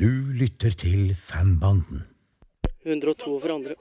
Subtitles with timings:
[0.00, 2.02] Du lytter til Fanbanden.
[2.86, 3.74] 102 for andre.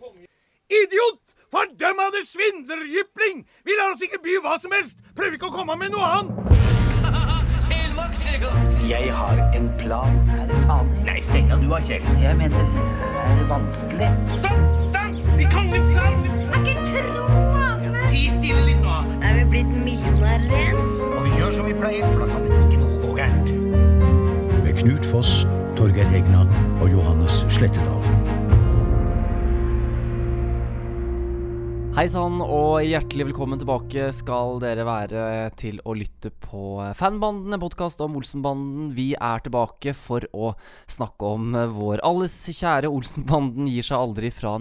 [0.72, 1.20] Idiot!
[1.52, 3.44] Fordømmede svindlerjypling!
[3.66, 4.96] Vi lar oss ikke by hva som helst!
[5.18, 6.32] Prøver ikke å komme med noe annet!
[8.94, 10.16] Jeg har en plan.
[10.38, 11.02] Er det farlig?
[11.10, 12.08] Nei, steng av du da, Kjell.
[12.24, 12.64] Jeg mener,
[13.26, 14.10] er det vanskelig?
[14.38, 14.64] Stopp!
[14.94, 15.28] Stans!
[15.36, 16.32] I kongens land!
[18.06, 18.96] Ti stille litt nå.
[19.20, 20.80] Er vi blitt millionærer igjen?
[21.12, 23.54] Og vi gjør som vi pleier, for da kan det ikke noe gå gærent.
[24.64, 25.44] Med Knut Foss,
[25.76, 26.46] Torgeir Regna
[26.80, 28.00] og Johannes Slettedal.
[31.96, 35.26] Hei sann og hjertelig velkommen tilbake skal dere være
[35.60, 38.94] til å lytte på Fanbanden, en podkast om Olsenbanden.
[38.96, 40.54] Vi er tilbake for å
[40.92, 44.56] snakke om vår alles kjære Olsenbanden gir seg aldri fra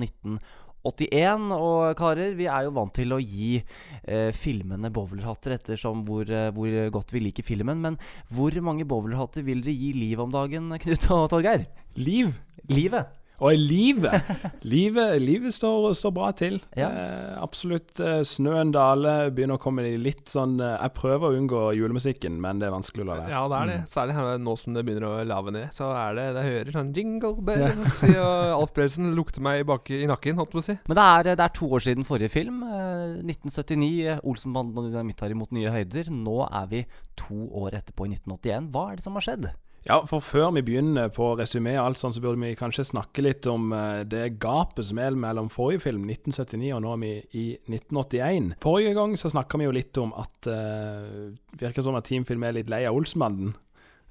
[0.85, 1.51] 1981.
[1.57, 6.51] Og karer, vi er jo vant til å gi eh, filmene bowlerhatter ettersom hvor, eh,
[6.55, 7.81] hvor godt vi liker filmen.
[7.85, 7.99] Men
[8.33, 11.67] hvor mange bowlerhatter vil dere gi liv om dagen, Knut og Torgeir?
[11.97, 12.37] Liv.
[12.69, 13.24] Livet?
[13.43, 14.15] Og livet.
[14.63, 16.61] livet, livet står, står bra til.
[16.79, 16.89] Ja.
[16.89, 17.99] Eh, absolutt.
[17.99, 22.37] Eh, snøen daler, begynner å komme i litt sånn eh, Jeg prøver å unngå julemusikken,
[22.43, 23.33] men det er vanskelig å la være.
[23.35, 23.79] Ja, det er det.
[23.91, 25.75] Særlig her, nå som det begynner å lave ned.
[25.75, 29.91] Så er det Jeg hører sånn jingle bells og Alf Prøysen lukter meg i, bak,
[29.91, 30.79] i nakken, holdt jeg på å si.
[30.87, 32.63] Men det er, det er to år siden forrige film.
[32.69, 33.91] Eh, 1979.
[34.15, 36.11] eh, Olsenbanden og Dynamitt har imot nye høyder.
[36.15, 36.85] Nå er vi
[37.19, 38.71] to år etterpå, i 1981.
[38.75, 39.51] Hva er det som har skjedd?
[39.85, 43.21] Ja, for før vi begynner på resymé og alt sånt, så burde vi kanskje snakke
[43.21, 47.11] litt om eh, det gapet som er mellom forrige film, 1979, og nå er vi
[47.37, 48.55] i 1981.
[48.65, 51.29] Forrige gang så snakka vi jo litt om at uh,
[51.61, 53.53] virker som at Teamfilm er litt lei av Olsenbanden.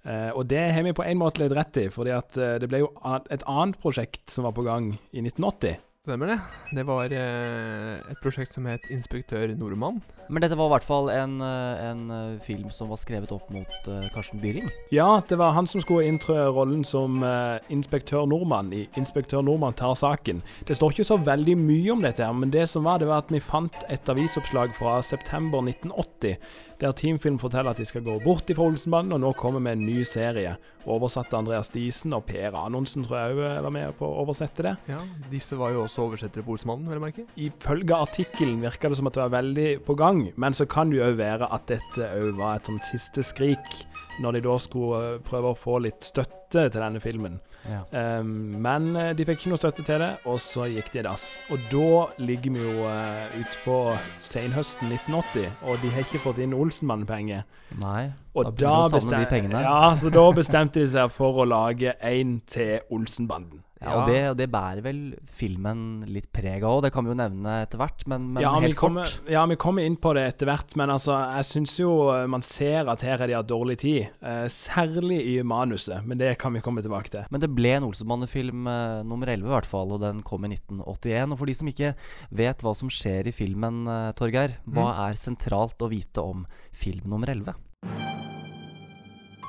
[0.06, 2.70] Uh, og det har vi på en måte litt rett i, fordi at uh, det
[2.70, 2.92] ble jo
[3.34, 5.82] et annet prosjekt som var på gang i 1980.
[6.04, 6.36] Stemmer det.
[6.76, 10.02] Det var eh, et prosjekt som het Inspektør Nordmann.
[10.28, 13.46] Men dette var i hvert fall en, eh, en eh, film som var skrevet opp
[13.56, 14.68] mot eh, Karsten Byring.
[14.92, 19.80] Ja, det var han som skulle inntre rollen som eh, inspektør Nordmann i 'Inspektør Nordmann
[19.80, 20.44] tar saken'.
[20.68, 23.24] Det står ikke så veldig mye om dette, her, men det som var, det var
[23.24, 26.36] at vi fant et avisoppslag fra september 1980,
[26.84, 29.86] der Teamfilm forteller at de skal gå bort fra Olsenbanden, og nå kommer med en
[29.88, 30.56] ny serie.
[30.90, 34.74] Oversatte Andreas Diesen og Per Anonsen tror jeg òg var med på å oversette det.
[34.92, 35.00] Ja,
[35.32, 37.26] Disse var jo også oversettere på Olsenbanden, vil jeg merke.
[37.40, 41.00] Ifølge artikkelen virka det som at det var veldig på gang, men så kan det
[41.00, 43.80] jo òg være at dette òg var et sånt siste skrik,
[44.22, 47.40] når de da skulle eh, prøve å få litt støtte til denne filmen.
[47.70, 47.84] Ja.
[48.20, 48.28] Um,
[48.64, 51.28] men eh, de fikk ikke noe støtte til det, og så gikk de i dass.
[51.54, 53.78] Og da ligger vi jo uh, ute på
[54.24, 57.48] senhøsten 1980, og de har ikke fått inn Olsenmann-penger.
[57.80, 58.12] Nei.
[58.34, 62.80] Og da da, bestem- ja, så da bestemte de seg for å lage en til
[62.94, 63.62] Olsenbanden.
[63.84, 67.58] Ja, og det, det bærer vel filmen litt preg av, det kan vi jo nevne
[67.66, 69.28] etter hvert, men, men ja, helt kommer, kort.
[69.34, 72.46] ja, vi kommer inn på det etter hvert, men altså, jeg syns jo eh, man
[72.48, 74.06] ser at her er de hatt dårlig tid.
[74.24, 77.28] Eh, særlig i manuset, men det kan vi komme tilbake til.
[77.34, 80.54] Men det ble en Olsenbanden-film eh, nummer 11 i hvert fall, og den kom i
[80.56, 81.36] 1981.
[81.36, 81.92] Og for de som ikke
[82.40, 87.04] vet hva som skjer i filmen, eh, Torgeir, hva er sentralt å vite om film
[87.12, 87.60] nummer 11?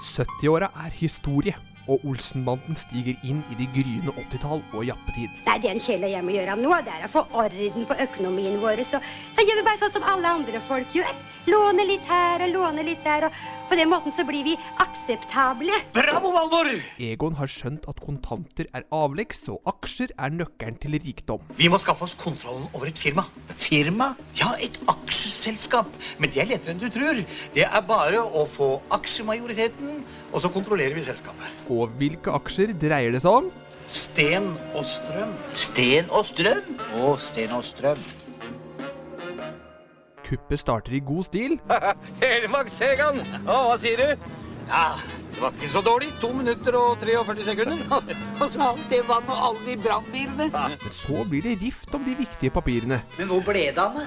[0.04, 1.54] 70-åra er historie,
[1.88, 5.32] og Olsenbanden stiger inn i de gryende 80-tall og jappetid.
[5.44, 8.56] Nei, det en og jeg må gjøre nå, det er å få orden på økonomien
[8.62, 8.84] vår.
[8.88, 9.00] Så
[9.36, 11.12] da gjør vi bare sånn som alle andre folk gjør.
[11.44, 15.76] Låne litt her og låne litt der, og på den måten så blir vi akseptable.
[15.92, 16.78] Bravo, Valborg!
[17.02, 21.44] Egon har skjønt at kontanter er avleggs, og aksjer er nøkkelen til rikdom.
[21.58, 23.26] Vi må skaffe oss kontrollen over et firma.
[23.60, 24.12] Firma?
[24.40, 25.92] Ja, et aksjeselskap.
[26.16, 27.20] Men det er lettere enn du tror.
[27.56, 30.00] Det er bare å få aksjemajoriteten,
[30.32, 31.64] og så kontrollerer vi selskapet.
[31.68, 33.52] Og hvilke aksjer dreier det seg om?
[33.84, 35.32] Sten og strøm.
[35.60, 36.76] Sten og strøm?
[37.04, 38.00] Å, sten og strøm.
[40.24, 41.58] Kuppet starter i god stil.
[42.22, 43.20] Helmaks Segan!
[43.44, 44.32] Å, hva sier du?
[44.64, 44.96] Ja,
[45.34, 46.10] det var ikke så dårlig.
[46.22, 47.80] To minutter og 43 sekunder.
[48.40, 50.50] Og så alt det vann og alle de brannbilene.
[50.54, 53.02] Men så blir det rift om de viktige papirene.
[53.18, 53.98] Men hvor ble det av?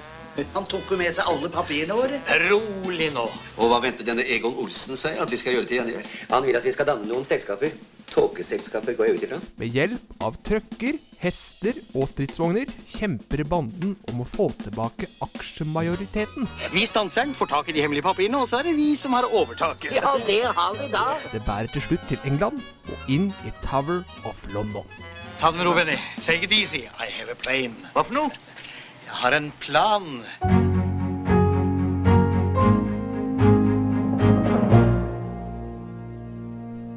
[0.54, 2.20] Han tok jo med seg alle papirene våre.
[2.46, 3.26] Rolig nå.
[3.58, 6.18] Og hva venter denne Egon Olsen seg at vi skal gjøre til gjengjeld?
[6.30, 7.74] Han vil at vi skal danne noen selskaper.
[8.12, 9.40] Tåkeselskaper går jeg ut ifra.
[9.60, 16.48] Med hjelp av trøkker, hester og stridsvogner kjemper banden om å få tilbake aksjemajoriteten.
[16.74, 19.18] Vi stanser den, får tak i de hemmelige papirene, og så er det vi som
[19.18, 19.98] har overtaket.
[19.98, 21.06] Ja, det har vi da.
[21.34, 24.88] Det bærer til slutt til England og inn i Tower of London.
[25.38, 25.98] Ta det med ro, Benny.
[26.26, 26.88] Take it easy.
[26.98, 27.76] I have a plane.
[27.94, 28.32] Hva for noe?
[29.08, 30.77] Jeg har en plan.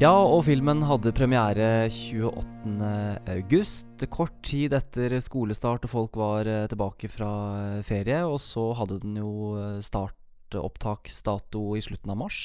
[0.00, 2.86] Ja, og filmen hadde premiere 28.
[3.34, 4.06] august.
[4.08, 8.22] Kort tid etter skolestart og folk var eh, tilbake fra eh, ferie.
[8.24, 12.40] Og så hadde den jo eh, startopptaksdato i slutten av mars.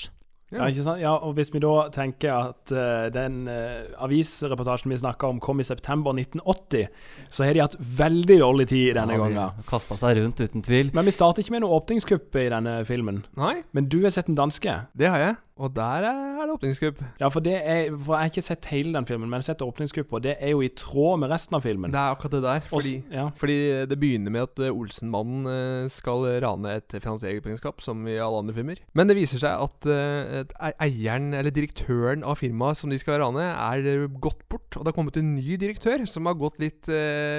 [0.53, 1.01] Ja, ikke sant?
[1.01, 5.59] Ja, og Hvis vi da tenker at uh, den uh, avisreportasjen vi snakka om, kom
[5.59, 6.85] i september 1980,
[7.33, 9.65] så har de hatt veldig dårlig tid denne Ja, gangen.
[9.67, 10.93] Kasta seg rundt, uten tvil.
[10.95, 13.23] Men vi starter ikke med noe åpningskupp i denne filmen.
[13.39, 14.77] Nei, Men du har sett den danske?
[14.93, 15.35] det har jeg.
[15.55, 16.97] Og der er det åpningskupp.
[17.21, 19.53] Ja, for, det er, for jeg har ikke sett hele den filmen, men jeg har
[19.53, 21.93] sett åpningskupp, og det er jo i tråd med resten av filmen.
[21.93, 22.65] Det er akkurat det der.
[22.67, 23.23] Fordi, Også, ja.
[23.39, 23.55] fordi
[23.87, 28.57] det begynner med at eh, Olsenmannen eh, skal rane et finansieringsselskap, som i alle andre
[28.57, 28.83] filmer.
[28.99, 33.21] Men det viser seg at eh, e- eieren, eller direktøren av firmaet som de skal
[33.23, 34.75] rane, er gått bort.
[34.75, 36.91] Og det har kommet en ny direktør som har gått litt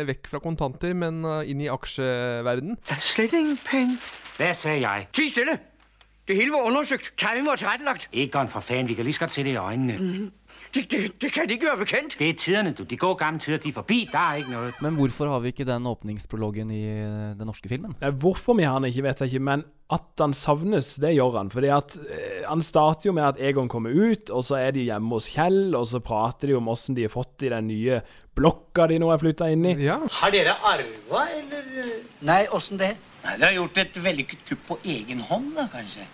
[0.08, 2.78] vekk fra kontanter, men inn i aksjeverden.
[2.80, 4.12] Det er slett ingen penger.
[4.40, 5.10] Det ser jeg?
[5.16, 5.60] Ti stille.
[6.28, 7.12] Det hele var undersøgt.
[7.18, 8.08] Timing var tilrettelagt.
[8.12, 10.30] Egon, for fanden, vi kan lige så godt se det i øjnene.
[10.74, 12.16] Det, det, det kan de ikke være bekendt.
[12.18, 12.82] Det er tiderne, du.
[12.82, 14.08] De går gamle tider, de er forbi.
[14.12, 14.72] Der er ikke noe.
[14.82, 17.94] Men hvorfor har vi ikke den åpningsprologen i eh, den norske filmen?
[18.02, 21.36] Ja, Hvorfor vi har den ikke, vet jeg ikke, men at han savnes, det gjør
[21.38, 21.50] han.
[21.50, 24.88] Fordi at eh, Han starter jo med at Egon kommer ut, og så er de
[24.88, 28.00] hjemme hos Kjell, og så prater de om åssen de har fått i den nye
[28.36, 29.76] blokka de nå er flytta inn i.
[29.86, 30.00] Ja.
[30.20, 31.92] Har dere arva, eller?
[32.26, 32.96] Nei, åssen det?
[33.26, 36.04] Nei, dere har gjort et vellykket kupp på egen hånd, da, kanskje?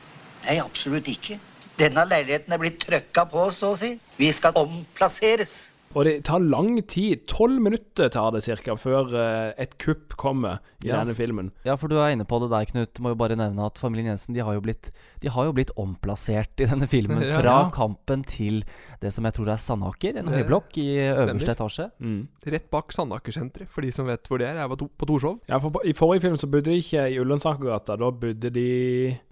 [0.47, 1.39] Nei, absolutt ikke.
[1.79, 3.95] Denne leiligheten er blitt trøkka på, så å si.
[4.19, 5.71] Vi skal omplasseres.
[5.93, 7.27] Og det tar lang tid.
[7.29, 8.77] Tolv minutter tar det ca.
[8.81, 10.97] før eh, et kupp kommer i Ja.
[11.03, 11.51] denne filmen.
[11.69, 12.99] Ja, for du er inne på det der, Knut.
[13.05, 14.89] Må jo bare nevne at familien Jensen de har jo blitt,
[15.21, 17.21] de har jo blitt omplassert i denne filmen.
[17.29, 17.41] Ja.
[17.43, 17.71] Fra Ja.
[17.71, 18.65] kampen til
[19.03, 21.89] det som jeg tror er Sandaker, en høyblokk i øverste etasje.
[22.01, 22.21] Mm.
[22.55, 24.61] Rett bak Sandaker-senteret, for de som vet hvor det er.
[24.63, 25.41] Jeg var to, på Torshov.
[25.51, 27.97] Ja, for på- I forrige film så bodde de ikke i Ullensakergata.
[27.99, 28.69] Da bodde de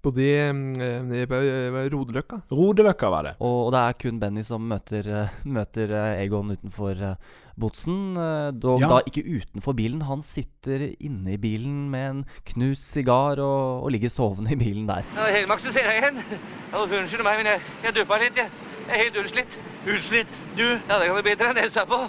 [0.03, 2.41] Bodde i eh, eh, Rodeløkka.
[2.51, 3.35] Rodeløkka, var det.
[3.39, 7.15] Og, og det er kun Benny som møter, eh, møter eh, Egon utenfor uh,
[7.61, 8.17] Botsen.
[8.17, 8.87] eh, dog Ja.
[8.89, 10.01] da ikke utenfor bilen.
[10.07, 14.87] Han sitter inne i bilen med en knust sigar og, og ligger sovende i bilen
[14.89, 15.03] der.
[15.15, 16.21] Ja, Helmaksen ser jeg igjen.
[16.71, 18.35] Ja, Unnskyld meg, men jeg, jeg duppa litt.
[18.39, 18.49] Jeg,
[18.91, 19.59] jeg er helt utslitt.
[19.87, 20.33] Utslitt?
[20.57, 20.65] Du?
[20.67, 22.01] Ja, det kan du bite deg nesa på.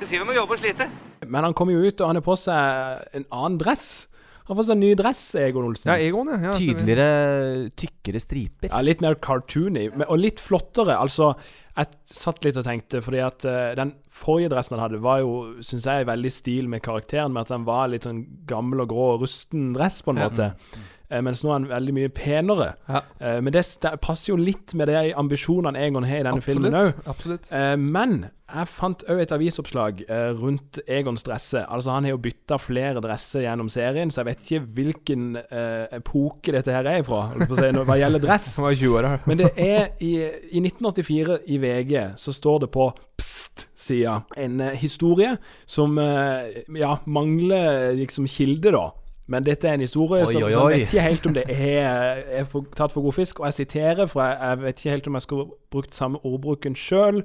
[0.00, 0.88] Du sier vi må jobbe og slite.
[1.28, 4.08] Men han kommer jo ut, og han har på seg en annen dress.
[4.48, 5.92] Han får seg en ny dress, Egon Olsen.
[5.92, 6.38] Ja, Egon, ja.
[6.48, 6.54] ja.
[6.58, 8.72] Tydeligere, tykkere striper.
[8.72, 10.96] Ja, litt mer cartoony, og litt flottere.
[10.98, 11.28] Altså,
[11.76, 15.36] jeg satt litt og tenkte, fordi at eh, den forrige dressen han hadde, var jo,
[15.64, 19.06] syns jeg, veldig stil med karakteren, med at den var litt sånn gammel og grå
[19.14, 20.28] og rusten dress, på en Ja.
[20.32, 20.50] måte.
[20.50, 20.88] Eh,
[21.20, 22.72] mens nå er han veldig mye penere.
[22.88, 23.02] Ja.
[23.20, 23.64] Eh, men det
[24.00, 26.92] passer jo litt med de ambisjonene Egon har i denne filmen òg.
[27.04, 27.10] Absolutt.
[27.12, 27.52] absolutt.
[27.52, 28.22] Eh, men
[28.52, 31.64] jeg fant òg et avisoppslag eh, rundt Egons dresser.
[31.72, 35.86] Altså Han har jo bytta flere dresser gjennom serien, så jeg vet ikke hvilken eh,
[35.96, 38.50] epoke dette her er ifra, hva gjelder dress.
[38.58, 39.20] Han var 20 år, ja.
[39.30, 40.12] Men det er i,
[40.52, 46.98] i 1984 i VG så står det på Pst-sida en eh, historie som eh, ja,
[47.06, 48.90] mangler liksom kilde, da.
[49.32, 51.44] Men dette er en historie Oi, som, oi, som jeg vet ikke helt om det
[51.72, 53.40] er, er for, tatt for god fisk.
[53.40, 56.76] Og jeg siterer, for jeg, jeg vet ikke helt om jeg skulle brukt samme ordbruken
[56.76, 57.22] sjøl.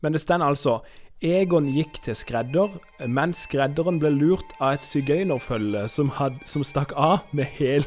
[0.00, 0.78] Men det står altså
[1.20, 2.70] Egon gikk til skredder,
[3.04, 7.84] men skredderen ble lurt av et sigøynerfølge som, had- som stakk av med hel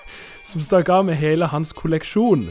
[0.46, 2.44] som stakk av med hele hans kolleksjon.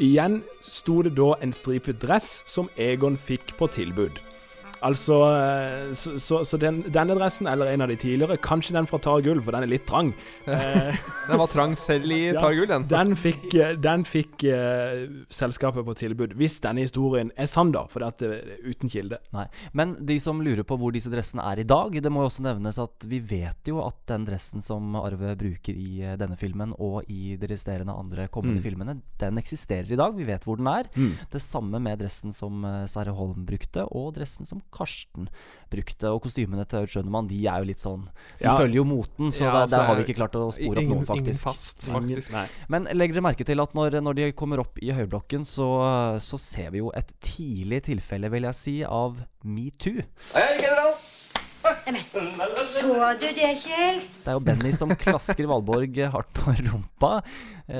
[0.00, 4.16] Igjen sto det da en stripet dress som Egon fikk på tilbud.
[4.84, 8.88] Altså eh, Så, så, så den, denne dressen, eller en av de tidligere, kanskje den
[8.90, 10.12] fra Tar Gull, for den er litt trang.
[10.46, 10.92] Eh,
[11.28, 12.82] Den var trang selv i Tar gull, den.
[12.90, 17.86] den fikk, eh, den fikk uh, selskapet på tilbud, hvis denne historien er sann, da.
[17.88, 19.16] For det er uten kilde.
[19.32, 19.46] Nei.
[19.72, 22.44] Men de som lurer på hvor disse dressene er i dag, det må jo også
[22.44, 27.08] nevnes at vi vet jo at den dressen som Arve bruker i denne filmen og
[27.08, 28.64] i de resterende andre kommende Mm.
[28.66, 30.12] filmene, den eksisterer i dag.
[30.20, 30.86] Vi vet hvor den er.
[30.94, 31.14] Mm.
[31.32, 32.60] Det samme med dressen som
[32.90, 35.28] Sverre Holm brukte, og dressen som Karsten
[35.74, 36.10] brukte.
[36.12, 38.04] Og kostymene til Aud Schønemann, de er jo litt sånn
[38.38, 38.56] De Ja.
[38.58, 40.74] følger jo moten, så Ja, der, altså, der har vi ikke klart å spore opp
[40.74, 41.42] noen, noen, Ingen faktisk.
[41.48, 42.32] fast, faktisk.
[42.34, 42.46] Nei.
[42.68, 46.38] Men legg dere merke til at når, når de kommer opp i høyblokken, så, så
[46.38, 50.02] ser vi jo et tidlig tilfelle, vil jeg si, av metoo.
[51.64, 54.00] Så du det, Kjell?
[54.24, 57.22] Det er jo Benny som klasker Valborg hardt på rumpa.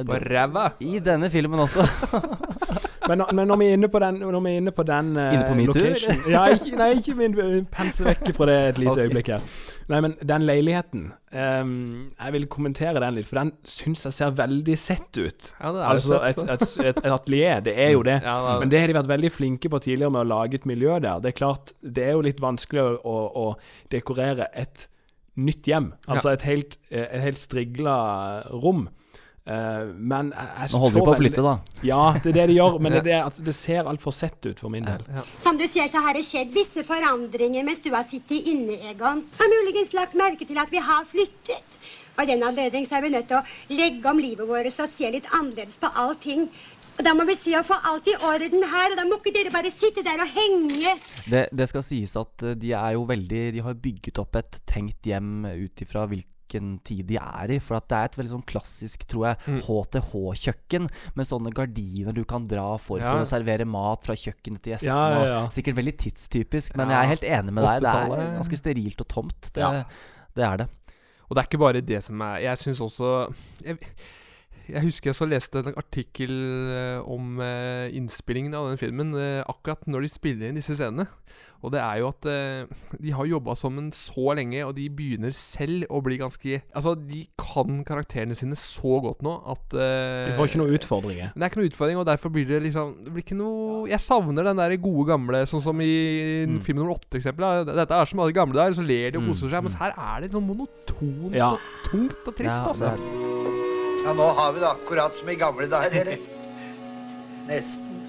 [0.08, 0.70] På ræva.
[0.80, 1.84] I denne filmen også.
[3.08, 5.26] Men, men når vi er inne på den, når vi er inne på den uh,
[5.34, 7.34] Inne på location ja, ikke, Nei, ikke min
[7.72, 9.08] pense vekk fra det et lite okay.
[9.08, 9.44] øyeblikk her.
[9.92, 11.02] Nei, men den leiligheten
[11.34, 11.74] um,
[12.16, 15.50] Jeg vil kommentere den litt, for den syns jeg ser veldig sett ut.
[15.60, 18.16] Ja, det er altså sett, et, et, et, et atelier, det er jo det.
[18.24, 20.66] Ja, da- Men det har de vært veldig flinke på tidligere med å lage et
[20.70, 21.20] miljø der.
[21.20, 23.46] Det er klart, det er jo litt vanskelig å, å, å
[23.92, 24.88] dekorere et
[25.36, 25.92] nytt hjem.
[26.08, 27.96] Altså et helt, eh, et helt strigla
[28.64, 28.86] rom.
[29.44, 31.54] Eh, men jeg, jeg Nå holder de på å flytte, da.
[31.84, 34.38] Ja, det er det de gjør, men det, er det, at det ser altfor sett
[34.48, 35.04] ut for min del.
[35.12, 35.24] Ja.
[35.42, 39.20] Som du ser, så har det skjedd visse forandringer mens du har sittet inne, Egon.
[39.40, 41.80] Har muligens lagt merke til at vi har flyttet.
[42.14, 45.10] Og i den anledning er vi nødt til å legge om livet vårt og se
[45.10, 46.46] litt annerledes på allting.
[46.94, 49.32] Og da må vi se å få alt i orden her, og da må ikke
[49.34, 50.94] dere bare sitte der og henge.
[51.26, 54.60] Det, det skal sies at eh, de er jo veldig De har bygget opp et
[54.70, 56.06] tenkt hjem ut ifra
[56.44, 57.58] hvilken tid de er i.
[57.58, 59.60] For at det er et veldig sånn klassisk, tror jeg, Mm.
[59.66, 63.12] HTH-kjøkken med sånne gardiner du kan dra for Ja.
[63.12, 64.86] for å servere mat fra kjøkkenet til gjestene.
[64.92, 65.48] Ja, ja.
[65.48, 67.80] Sikkert veldig tidstypisk, men jeg er helt enig med deg.
[67.82, 69.50] Det er ganske sterilt og tomt.
[69.52, 69.86] Det,
[70.34, 70.68] det er det.
[71.30, 73.32] Og det er ikke bare det som er Jeg syns også
[73.64, 73.78] jeg,
[74.68, 76.30] jeg husker jeg så leste en artikkel
[76.72, 81.06] eh, om eh, innspillingen av den filmen eh, akkurat når de spiller inn disse scenene.
[81.64, 82.66] Og det er jo at eh,
[83.00, 87.22] de har jobba sammen så lenge, og de begynner selv å bli ganske Altså, de
[87.40, 91.32] kan karakterene sine så godt nå at eh, De får ikke noen utfordringer.
[91.32, 94.00] Det er ikke noe utfordring, og derfor blir det liksom Det blir ikke noe Jeg
[94.04, 95.92] savner den der gode gamle, sånn som i
[96.44, 96.58] Mm.
[96.60, 97.40] film nummer åtte, eksempel.
[97.64, 97.76] da.
[97.80, 99.62] Dette er som alle de gamle der, så ler de og Mm, koser seg.
[99.64, 101.52] Mens her er det sånn monotont Ja.
[101.54, 102.92] og tungt og trist, Ja, altså.
[102.92, 103.43] det er-
[104.04, 106.18] Ja, nå har vi det akkurat som i gamle dager, dere.
[107.48, 108.02] Nesten.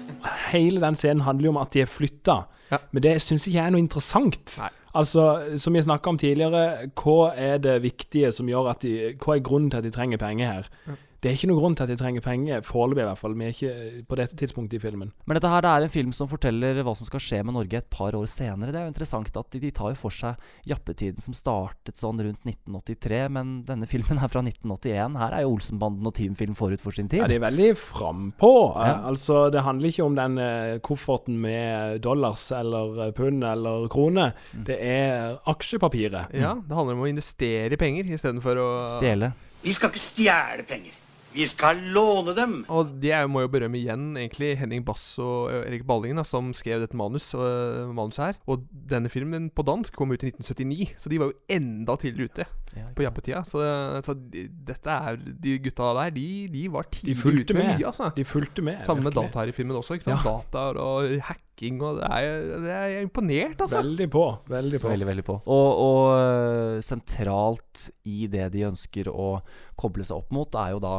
[0.50, 2.42] Hele den scenen handler jo om at de er flytta.
[2.68, 2.82] Ja.
[2.92, 4.58] Men det syns ikke jeg er noe interessant.
[4.60, 4.68] Nei.
[4.96, 5.24] Altså,
[5.60, 9.42] Som vi snakka om tidligere, hva er det viktige som gjør at de Hva er
[9.44, 10.70] grunnen til at de trenger penger her?
[10.86, 10.96] Ja.
[11.20, 13.34] Det er ikke noen grunn til at de trenger penger, foreløpig i hvert fall.
[13.38, 15.12] Vi er ikke på dette tidspunktet i filmen.
[15.26, 17.80] Men dette her det er en film som forteller hva som skal skje med Norge
[17.80, 18.72] et par år senere.
[18.74, 20.36] Det er jo interessant at de, de tar jo for seg
[20.68, 25.16] jappetiden som startet sånn rundt 1983, men denne filmen er fra 1981.
[25.22, 27.24] Her er jo Olsenbanden og Teamfilm forut for sin tid.
[27.24, 28.52] Ja, De er veldig frampå.
[28.76, 28.92] Ja.
[29.00, 33.86] Eh, Altså, det handler ikke om den eh, kofferten med dollars eller eh, pund eller
[33.92, 34.28] krone.
[34.52, 34.64] Mm.
[34.68, 36.34] Det er aksjepapiret.
[36.36, 39.32] Ja, det handler om å investere penger istedenfor å Stjele.
[39.62, 40.94] Vi skal ikke stjele penger.
[41.36, 42.54] Vi skal låne dem.
[42.72, 46.48] Og det er, må jo berømme igjen egentlig Henning Bass og Erik Ballingen, da, som
[46.56, 48.38] skrev dette manus, uh, manuset her.
[48.48, 52.32] Og denne filmen på dansk kom ut i 1979, så de var jo enda tidligere
[52.32, 53.44] ute Ja, på jappetida.
[53.46, 53.60] Så,
[54.04, 57.64] så de, dette er De gutta der, de, de var De tidlig fulgte ute med
[57.66, 57.78] med.
[57.78, 58.10] mye, altså.
[58.16, 58.80] De fulgte med.
[58.88, 59.30] Sammen med virkelig.
[59.32, 60.24] data her i filmen også, ikke sant.
[60.24, 60.38] Ja.
[60.40, 61.20] Dataer og
[61.56, 63.80] hacking og det er, det er Jeg er imponert, altså.
[63.82, 64.24] Veldig på.
[64.48, 64.88] Veldig på.
[64.88, 65.40] Veldig, veldig på.
[65.46, 69.40] Og, og øh, sentralt i det de ønsker å
[69.76, 70.94] koble seg opp mot, er jo da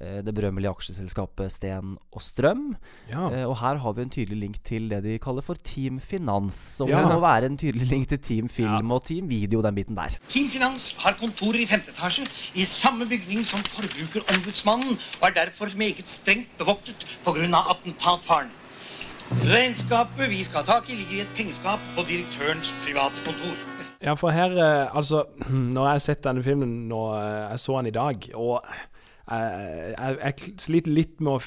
[0.00, 2.76] eh, det berømmelige aksjeselskapet Sten og Strøm.
[3.10, 3.28] Ja.
[3.30, 6.58] Eh, og her har vi en tydelig link til det de kaller for Team Finans.
[6.78, 7.02] Som Ja.
[7.06, 10.18] må være en tydelig link til Team Film og Team Video, den biten der.
[10.28, 15.70] Team Finans har kontorer i femte etasje i samme bygning som Forbrukerombudsmannen og er derfor
[15.76, 17.46] meget strengt bevoktet pga.
[17.70, 18.59] attentatfaren.
[19.30, 23.60] Regnskapet vi skal ha tak i, ligger i et pengeskap på direktørens private kontor.
[24.02, 25.24] Ja, for her eh, Altså,
[25.74, 28.64] når jeg har sett denne filmen nå eh, Jeg så den i dag, og
[29.30, 31.42] jeg, jeg, jeg sliter litt med å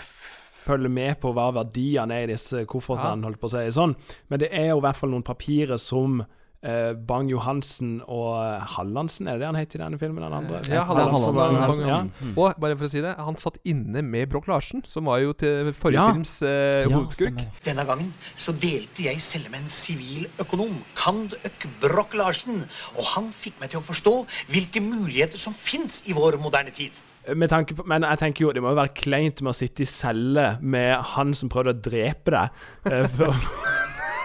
[0.63, 3.97] følge med på hva verdiene er i disse koffertene, holdt på å si sånn.
[4.31, 6.21] Men det er jo i hvert fall noen papirer som
[6.63, 10.23] eh, Bang-Johansen og eh, Hallandsen, er det det han heter i denne filmen?
[10.23, 10.61] Den andre?
[10.71, 12.33] Ja, Hallandsen, Hallandsen, Hallandsen, ja.
[12.39, 15.33] Og bare for å si det, han satt inne med Broch Larsen, som var jo
[15.37, 16.07] til forrige Ja.
[16.13, 17.43] films eh, hovedskurk.
[17.67, 22.63] Denne gangen så delte jeg celle med en siviløkonom, Kand Øk Broch Larsen,
[22.97, 24.15] og han fikk meg til å forstå
[24.51, 26.91] hvilke muligheter som fins i vår moderne tid.
[27.39, 29.85] Med tanke på, men jeg tenker jo det må jo være kleint med å sitte
[29.85, 32.49] i celle med han som prøvde å drepe deg.
[32.91, 33.82] eh, før-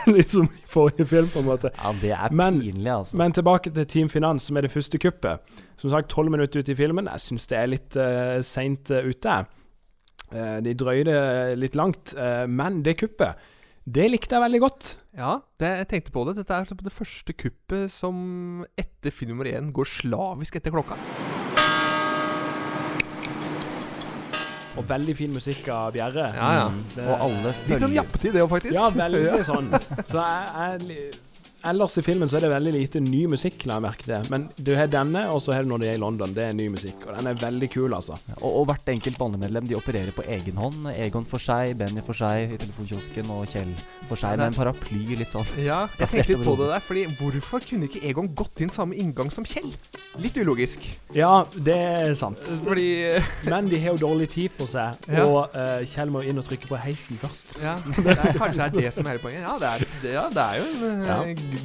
[0.17, 1.71] Litt som i forrige film, på en måte.
[1.77, 3.17] Ja, det er Men- pinlig, altså.
[3.21, 5.45] Men tilbake til Team Finans, som er det første kuppet.
[5.77, 7.11] Som sagt, tolv minutter ute i filmen.
[7.13, 9.37] Jeg syns det er litt uh, seint uh, ute.
[10.33, 12.15] Uh, de drøyde det litt langt.
[12.19, 13.39] uh, men det kuppet,
[13.89, 14.95] det likte jeg veldig godt.
[15.17, 16.37] Ja, det, jeg tenkte på det.
[16.43, 20.99] Dette er det første kuppet som etter film nummer én går slavisk etter klokka.
[24.79, 26.29] Og veldig fin musikk av Bjerre.
[26.35, 26.67] Ja, ja.
[26.69, 28.75] Mm, det- Og alle Litt sånn følger jappetid, det òg, faktisk.
[28.75, 29.71] Ja, veldig sånn.
[30.07, 31.11] Så jeg, jeg,
[31.67, 34.29] ellers i filmen så er det veldig lite ny musikk, la jeg merke til.
[34.33, 36.35] Men du har denne, og så har du når de er i London.
[36.37, 37.03] Det er ny musikk.
[37.09, 38.17] Og den er veldig kul, altså.
[38.41, 40.87] Og, og hvert enkelt bandemedlem de opererer på egen hånd.
[40.95, 43.73] Egon for seg, Benny for seg i telefonkiosken og Kjell
[44.09, 45.03] for seg med en paraply.
[45.19, 48.63] Litt sånn Ja, jeg tenkte litt på det der, fordi hvorfor kunne ikke Egon gått
[48.65, 49.73] inn samme inngang som Kjell?
[50.23, 50.85] Litt ulogisk.
[51.17, 52.41] Ja, det er sant.
[52.65, 52.89] Fordi
[53.49, 55.25] Men de har jo dårlig tid på seg, Ja.
[55.27, 57.57] og uh, Kjell må inn og trykke på heisen først.
[57.63, 59.43] Ja, det er, kanskje det er det som er hele poenget.
[59.47, 61.19] Ja, det er, det, ja, det er jo en Ja.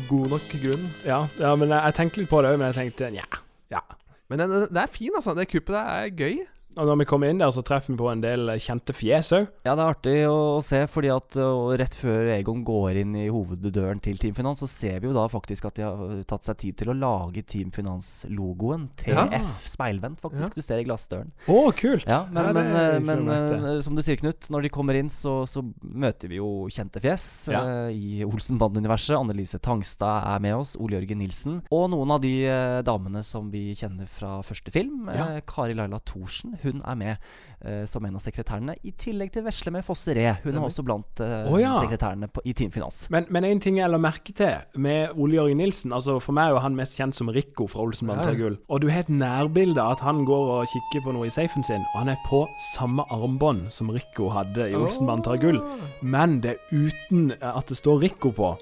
[0.09, 0.87] God nok grunn.
[1.05, 3.27] Ja, ja men jeg, jeg tenkte litt på det òg, men jeg tenkte nja.
[3.73, 3.83] Ja.
[4.31, 5.35] Men det, det er fin, altså.
[5.37, 6.43] Det kuppet der er gøy.
[6.73, 9.47] Og når vi kommer inn der, så treffer vi på en del kjente fjes òg.
[9.67, 11.37] Ja, det er artig å, å se, fordi at
[11.79, 15.27] rett før Egon går inn i hoveddøren til Team Finans, så ser vi jo da
[15.29, 18.87] faktisk at de har uh, tatt seg tid til å lage Team Finans-logoen.
[18.97, 19.41] TF, Ja.
[19.69, 20.55] speilvendt, faktisk.
[20.57, 21.29] Du ser i glassdøren.
[21.47, 22.07] Å, kult!
[22.09, 25.09] Ja, men, Ja, men, eh, men eh, som du sier, Knut, når de kommer inn,
[25.13, 27.61] så, så møter vi jo kjente fjes Ja.
[27.89, 29.15] eh, i Olsen-band-universet.
[29.17, 31.61] Annelise Tangstad er med oss, Ole Jørgen Nilsen.
[31.73, 35.07] Og noen av de uh, damene som vi kjenner fra første film.
[35.13, 35.29] Ja.
[35.37, 36.57] Eh, Kari Laila Thorsen.
[36.63, 37.27] Hun er med
[37.65, 38.75] uh, som en av sekretærene.
[38.83, 40.35] I tillegg til vesle med Fosse Re.
[40.43, 41.73] Hun er også blant uh, oh, ja.
[41.83, 43.05] sekretærene på, i Team Finans.
[43.13, 46.49] Men, men en ting jeg la merke til med Ole Jørgen Nilsen altså For meg
[46.49, 48.33] er jo han mest kjent som Rico fra Olsenband Ja.
[48.37, 48.57] gull.
[48.69, 51.65] Og du har et nærbilde av at han går og kikker på noe i safen
[51.65, 52.43] sin, og han er på
[52.73, 55.59] samme armbånd som Rico hadde i Olsenband tar gull,
[56.01, 58.53] men det er uten at det står Rico på.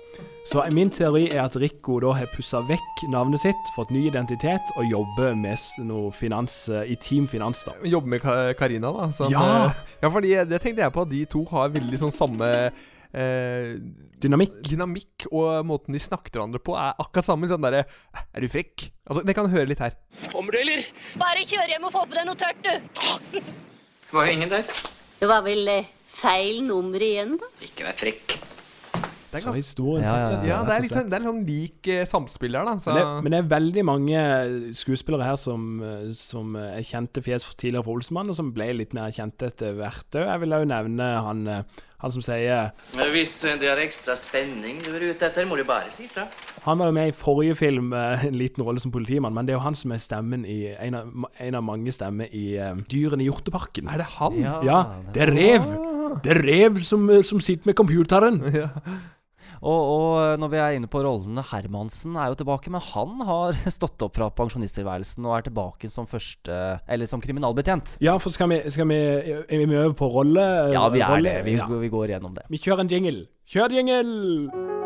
[0.45, 4.71] Så min teori er at Rico da har pussa vekk navnet sitt, fått ny identitet
[4.79, 7.75] og jobber med noe finans eh, i Team Finans, da.
[7.85, 9.05] Jobber med Karina, da.
[9.13, 9.43] Sånn, Ja!
[9.69, 12.49] eh, ja, fordi det tenkte jeg på, at de to har veldig sånn samme
[13.13, 13.75] eh,
[14.21, 14.57] Dynamikk.
[14.65, 17.47] Dynamikk og måten de snakker til hverandre på, er akkurat samme.
[17.49, 17.85] Sånn derre
[18.33, 18.89] Er du frekk?
[19.05, 19.95] Altså, Dere kan høre litt her.
[20.33, 20.83] Kommer du, eller?
[21.21, 23.39] Bare kjør hjem og få på deg noe tørt, du.
[23.41, 24.65] Det var jo ingen der.
[25.21, 27.49] Det var vel eh, feil nummer igjen, da.
[27.65, 28.39] Ikke vær frekk.
[29.31, 31.91] Det Så historien ja, ja, ja, det er litt sånn, det er litt sånn lik
[31.91, 32.75] eh, samspill her, da.
[32.83, 34.23] Så, Men det, men det er veldig mange
[34.77, 38.71] skuespillere her som, eh, som er kjente fjes for tidligere for Olsenmann, og som ble
[38.81, 40.27] litt mer kjente etter hvert òg.
[40.27, 42.71] Jeg vil òg nevne han, eh, han som sier
[43.13, 46.25] Hvis det er ekstra spenning du er ute etter, må du bare si fra.
[46.65, 49.53] Han var jo med i forrige film, eh, en liten rolle som politimann, men det
[49.53, 51.07] er jo han som er stemmen i En av,
[51.39, 53.89] en av mange stemmer i eh, Dyrene i hjorteparken.
[53.89, 54.37] Er det han?
[54.41, 54.83] Ja, Ja,
[55.13, 55.71] det er rev!
[56.23, 58.41] Det er rev som, eh, som sitter med computeren.
[59.61, 63.53] Og, og når vi er inne på rollene, Hermansen er jo tilbake, men han har
[63.77, 66.57] stått opp fra pensjonisttilværelsen og er tilbake som første
[66.89, 67.95] Eller som kriminalbetjent.
[68.01, 68.97] Ja, for skal vi, skal vi,
[69.45, 70.47] er vi over på rolle?
[70.73, 71.37] Ja, vi er rolle?
[71.37, 71.45] det.
[71.45, 71.67] Vi, Ja.
[71.69, 72.47] vi går gjennom det.
[72.49, 73.27] Vi kjører en jingle.
[73.51, 74.80] Kjør jingle!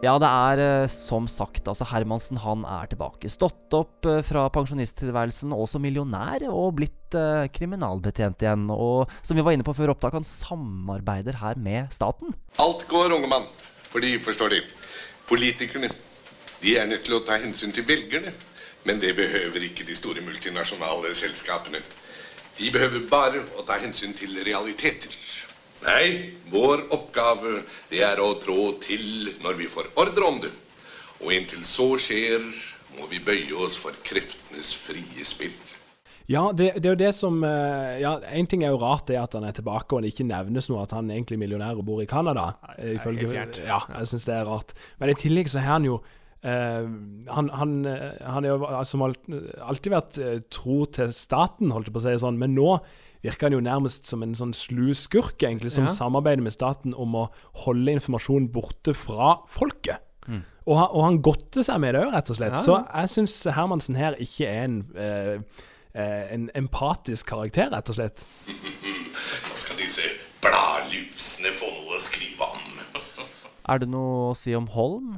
[0.00, 3.28] Ja, det er eh, som sagt, altså Hermansen han er tilbake.
[3.28, 8.64] Stått opp eh, fra pensjonisttilværelsen og som millionær, og blitt eh, kriminalbetjent igjen.
[8.72, 12.32] Og som vi var inne på før opptak, han samarbeider her med staten.
[12.64, 13.44] Alt går, unge mann.
[13.90, 14.62] For de forstår De,
[15.28, 15.92] politikerne
[16.62, 18.32] de er nødt til å ta hensyn til velgerne.
[18.88, 21.84] Men det behøver ikke de store multinasjonale selskapene.
[22.56, 25.12] De behøver bare å ta hensyn til realiteter.
[25.86, 30.52] Nei, vår oppgave det er å trå til når vi får ordre om det.
[31.20, 32.44] Og inntil så skjer,
[32.98, 35.56] må vi bøye oss for kreftenes frie spill.
[36.30, 39.16] Ja, det, det er jo det som eh, Ja, En ting er jo rart, det
[39.18, 41.88] at han er tilbake og det ikke nevnes noe at han er egentlig millionær og
[41.88, 42.52] bor i Canada.
[42.76, 43.32] eh, Ifølge.
[43.66, 44.76] Ja, jeg syns det er rart.
[45.00, 46.00] Men i tillegg så har han jo
[46.40, 46.86] Uh,
[47.28, 49.18] han, han, han er jo som alt,
[49.60, 50.14] alltid vært
[50.48, 52.78] tro til staten, holdt jeg på å si sånn, men nå
[53.22, 55.90] virker han jo nærmest som en sånn slu skurk, egentlig, som Ja.
[55.92, 57.28] samarbeider med staten om å
[57.64, 59.98] holde informasjon borte fra folket.
[60.28, 60.42] Mm.
[60.66, 62.52] Og, han- og han godter seg med det òg, rett og slett.
[62.52, 62.62] Ja.
[62.62, 65.38] Så jeg syns Hermansen her ikke er en eh,
[65.94, 68.24] eh, en empatisk karakter, rett og slett.
[68.46, 70.02] Hva skal disse
[70.40, 72.58] bladlusene få noe å skrive om.
[73.70, 75.12] Er det noe å si om Holm,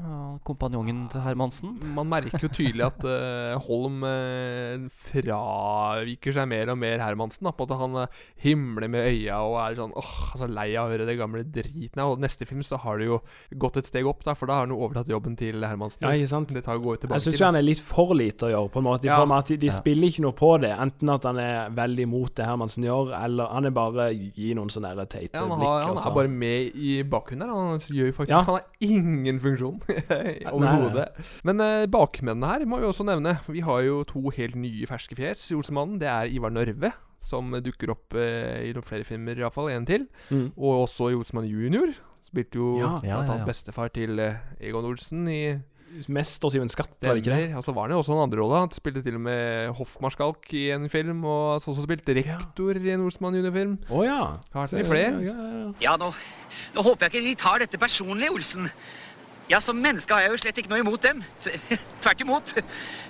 [0.47, 1.75] kompanjongen til Hermansen?
[1.97, 7.47] Man merker jo tydelig at uh, Holm uh, fraviker seg mer og mer Hermansen.
[7.47, 10.88] Da, på at han eh, himler med øya og er sånn åh, så lei av
[10.88, 12.03] å høre det gamle driten.
[12.05, 13.18] Og neste film så har det jo
[13.62, 16.05] gått et steg opp, da, for da har han jo overtatt jobben til Hermansen.
[16.07, 16.53] Ja, ikke sant?
[16.55, 18.73] Det tar å gå tilbake Jeg syns jo han er litt for lite å gjøre,
[18.75, 19.07] på en måte.
[19.09, 19.18] I Ja.
[19.23, 20.73] form av at de, de spiller ikke noe på det.
[20.87, 24.71] Enten at han er veldig imot det Hermansen gjør, eller han er bare gi noen
[24.73, 25.87] sånne teite Ja, han, blikk.
[25.88, 27.53] han er bare med i bakgrunnen der.
[27.53, 28.42] Han gjør jo faktisk Ja.
[28.47, 29.81] Han har ingen funksjon
[30.52, 31.08] overhodet.
[31.48, 33.37] Men eh, bakmennene her må vi også nevne.
[33.48, 35.98] Vi har jo to helt nye ferske fjes i Olsemannen.
[36.02, 39.70] Det er Ivar Nørve, som dukker opp eh, i noen flere filmer, iallfall.
[39.74, 40.08] En til.
[40.30, 40.48] Mm.
[40.56, 41.92] Og også i Olsemann junior.
[42.26, 42.94] Spilte jo Ja.
[43.02, 43.32] Ja, ja, ja.
[43.35, 45.42] annet bestefar til eh, Egon Olsen i
[46.08, 47.40] Mestertyven Skatt, var det ikke det?
[47.50, 47.58] Stemmer.
[47.58, 48.61] Og så var han jo også en andre rolle.
[48.62, 52.94] Han spilte til og med hoffmarskalk i en film, og har også spilte rektor i
[52.94, 53.74] en Olsmann junior-film.
[53.90, 54.38] Oh, ja.
[54.54, 55.11] Har vært med i flere.
[55.20, 55.72] ja, ja, ja.
[55.85, 56.08] Ja, nå,
[56.78, 58.70] nå håper jeg ikke de tar dette personlig, Olsen.
[59.50, 61.22] Ja, Som menneske har jeg jo slett ikke noe imot dem.
[62.02, 62.55] Tvert imot.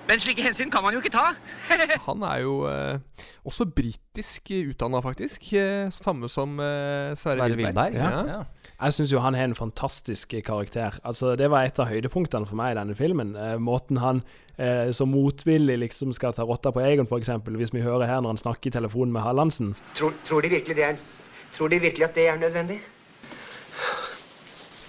[0.09, 1.33] Men slike hensyn kan man jo ikke ta.
[2.09, 5.45] Han er jo eh, også britisk utdanna, faktisk.
[5.55, 7.95] Eh, samme som eh, Sverre Wilberg.
[7.95, 8.11] Ja.
[8.27, 8.40] ja.
[8.83, 10.97] Jeg syns jo han har en fantastisk karakter.
[11.07, 13.37] Altså, Det var et av høydepunktene for meg i denne filmen.
[13.38, 14.25] Eh, måten han
[14.57, 17.31] eh, så motvillig liksom skal ta rotta på Egon, f.eks.
[17.47, 19.77] Hvis vi hører her når han snakker i telefonen med Hallandsen.
[19.95, 21.05] Tror, tror de virkelig det er
[21.53, 22.79] Tror de virkelig at det er nødvendig?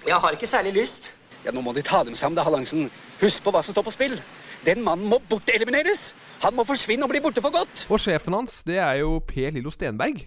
[0.08, 1.12] Jeg har ikke særlig lyst.
[1.44, 2.88] Ja, Nå må de ta dem sammen, da, Hallangsen.
[3.20, 4.14] Husk på hva som står på spill.
[4.64, 6.12] Den mannen må bortelimineres.
[6.44, 7.84] Han må forsvinne og bli borte for godt.
[7.92, 10.24] Og sjefen hans, det er jo Per Lillo Stenberg.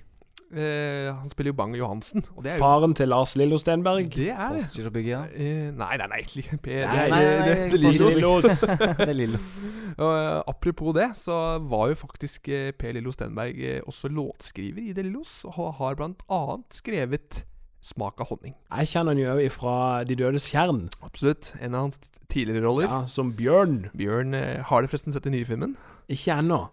[0.47, 2.23] Eh, han spiller jo Bang Johansen.
[2.37, 4.05] Og det er jo Faren til Lars Lillo Stenberg.
[4.13, 4.53] Det er
[4.93, 5.03] det.
[5.03, 5.23] Ja.
[5.33, 6.21] Eh, nei, nei, nei.
[6.63, 8.15] Per, Nei, det, nei, nei, det, det, Lillos.
[8.15, 8.63] Lillos.
[9.01, 9.57] Det er Lillos.
[9.97, 14.95] Eh, apropos det, så var jo faktisk eh, Per Lillo Stenberg eh, også låtskriver i
[14.95, 15.41] Det Lillos.
[15.49, 17.43] Og har blant annet skrevet
[17.83, 18.55] smak av honning.
[18.71, 20.87] Jeg kjenner han jo fra De dødes kjern.
[21.05, 21.53] Absolutt.
[21.61, 21.99] En av hans
[22.31, 22.87] tidligere roller.
[22.89, 23.89] Ja, Som Bjørn.
[23.97, 25.77] Bjørn eh, Har du forresten sett den nye filmen?
[26.09, 26.67] Ikke ennå.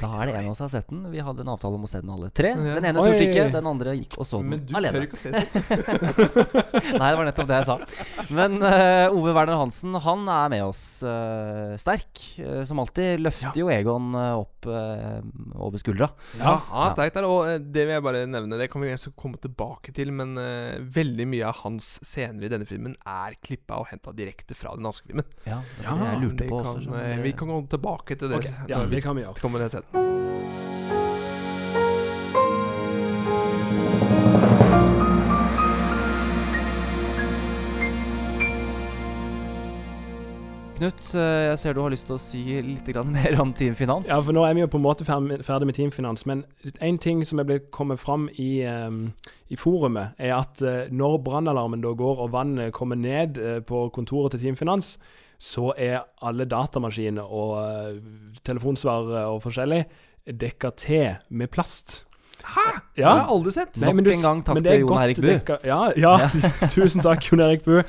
[0.00, 1.02] Da er det en av oss som har sett den.
[1.12, 2.54] Vi hadde en avtale om å se den alle tre.
[2.56, 2.76] Ja.
[2.78, 3.10] Den ene Oi.
[3.12, 4.72] turte ikke, den andre gikk og så den alene.
[4.72, 6.96] Men du tør ikke å se sånn.
[7.00, 7.76] Nei, det var nettopp det jeg sa.
[8.32, 12.22] Men uh, Ove Werner Hansen, han er med oss uh, sterk.
[12.40, 16.08] Uh, som alltid løfter jo Egon opp over skuldra.
[16.38, 17.28] Ja, han er sterk der.
[17.28, 20.34] Og det vil jeg bare nevne, det kan vi kanskje komme tilbake til, men
[20.94, 24.86] veldig mye av hans scener i denne filmen er klippa og henta direkte fra den
[24.86, 25.26] danske filmen.
[25.44, 28.40] Ja, det det jeg lurte på kan, også, så Vi kan gå tilbake til det.
[28.40, 29.82] Okay, ja, når vi kan vi gjøre.
[40.82, 44.08] Knut, eh, jeg ser du har lyst til å si litt mer om Team Finans.
[44.10, 46.42] Ja, for nå er vi jo på en måte ferdig, med med Teamfinans, men
[46.80, 49.12] en ting som er blitt kommet fram i, um,
[49.46, 53.90] i forumet, er at uh, når brannalarmen da går og vannet kommer ned uh, på
[53.94, 54.96] kontoret til Teamfinans,
[55.38, 59.84] så er alle datamaskiner og uh, telefonsvarere og forskjellig
[60.26, 62.06] dekka til med plast.
[62.42, 62.66] Hæ?
[62.72, 62.78] Ja.
[62.96, 63.76] Det har jeg aldri sett.
[63.80, 65.26] Nei, men Nok du- en gang takk men det er til Jon Erik Bu.
[65.64, 66.28] Ja, Ja, ja.
[66.74, 67.82] tusen takk, Jon Erik Bu.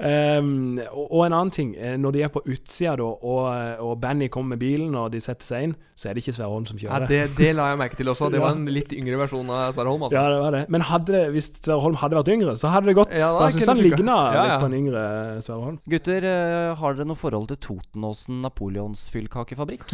[0.00, 3.98] Um, og, og en annen ting, eh, når de er på utsida da, og, og
[4.00, 6.64] Benny kommer med bilen og de setter seg inn, så er det ikke Sverre Holm
[6.64, 7.10] som Ja, kjører.
[7.10, 8.30] det, det la jeg merke til også.
[8.32, 10.06] Det var en litt yngre versjon av Sverre Holm.
[10.06, 10.16] Altså.
[10.16, 10.62] Ja, det var det.
[10.72, 13.12] Men hadde det, hvis Sverre Holm hadde vært yngre, så hadde det gått.
[13.12, 14.56] Ja, da jeg syns han ligna Ja, litt ja.
[14.62, 15.04] på en yngre
[15.44, 15.76] Sverre Holm.
[15.92, 19.84] Gutter, eh, har dere noe forhold til Totenåsen napoleonsfyllkakefabrikk?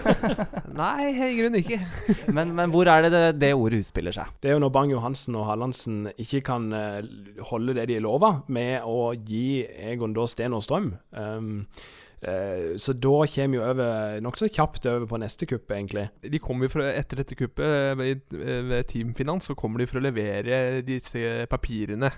[0.80, 1.78] Nei, i grunnen ikke.
[2.34, 4.32] men, men hvor er det det, det ordet utspiller seg?
[4.40, 7.00] Det er jo når Bang-Johansen og Hallandsen ikke kan eh,
[7.50, 10.92] holde det de lova, med å gi Egon da sten og strøm.
[11.14, 11.66] Um,
[12.24, 16.08] uh, så da kommer vi jo over nokså kjapt over på neste kupp, egentlig.
[16.22, 20.00] De kommer jo fra, etter dette kuppet ved, ved Team Finans, så kommer de for
[20.00, 22.12] å levere disse papirene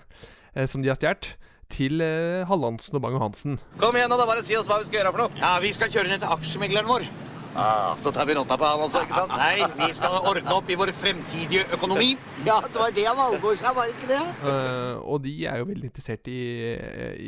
[0.55, 1.35] eh, som de har stjålet,
[1.73, 3.61] til eh, Hallandsen og Bang-Johansen.
[3.81, 4.29] Kom igjen, da.
[4.29, 5.41] Bare si oss hva vi skal gjøre for noe.
[5.41, 7.07] Ja, vi skal kjøre ned til aksjemegleren vår.
[7.55, 9.33] Ah, så tar vi rotta på han også, ikke sant?
[9.37, 12.15] Nei, vi skal ordne opp i vår fremtidige økonomi.
[12.47, 14.23] Ja, det var det Valborg sa, var det ikke det?
[14.41, 16.41] Uh, og de er jo veldig interessert i,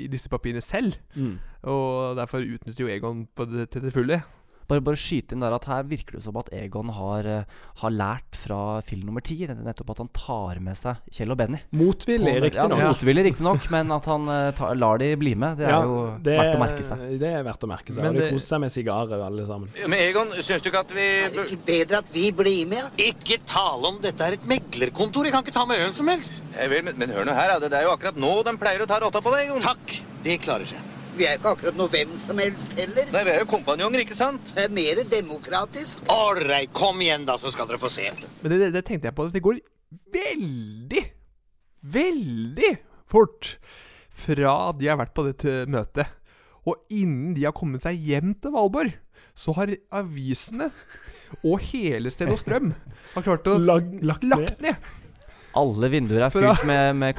[0.04, 0.96] i disse papirene selv.
[1.14, 1.37] Mm.
[1.74, 4.22] Og derfor utnytter jo Egon på det, til det fulle.
[4.68, 7.44] Bare, bare skyte inn der at Her virker det som at Egon har, eh,
[7.83, 9.37] har lært fra film nummer ti.
[9.46, 11.61] Nettopp at han tar med seg Kjell og Benny.
[11.77, 12.81] Motvillig, riktignok.
[12.81, 15.98] Ja, motvillig riktignok, men at han ta, lar de bli med, det er Ja, jo
[16.24, 17.05] det, verdt å merke seg.
[17.20, 18.03] Det er verdt å merke seg.
[18.05, 19.68] Men og de koser seg med sigarer, alle sammen.
[19.85, 21.09] Men Egon, syns du ikke at vi
[21.44, 22.96] Ikke bedre at vi blir med?
[23.00, 25.29] Ikke tale om dette er et meglerkontor.
[25.29, 26.40] Jeg kan ikke ta med hvem som helst.
[26.57, 28.88] Jeg vil, men, men hør nå her, det er jo akkurat nå de pleier å
[28.90, 29.64] ta rotta på deg, Egon.
[29.64, 30.93] Takk, det klarer seg.
[31.14, 33.07] Vi er ikke akkurat noe hvem som helst heller.
[33.14, 34.48] Nei, vi er jo kompanjonger, ikke sant?
[34.57, 36.03] Det er mer demokratisk.
[36.11, 38.09] Ålreit, kom igjen, da, så skal dere få se.
[38.42, 39.29] Men det, det, det tenkte jeg på.
[39.35, 39.61] Det går
[40.16, 41.05] veldig,
[41.94, 42.72] veldig
[43.11, 43.55] fort
[44.14, 46.11] fra de har vært på dette møtet,
[46.64, 48.94] og innen de har kommet seg hjem til Valborg,
[49.37, 50.70] så har avisene
[51.44, 52.70] og hele Sted og Strøm
[53.16, 54.79] har klart å Lag- lagt lagt ned.
[55.55, 57.14] Alle vinduer er Fra- fylt med, med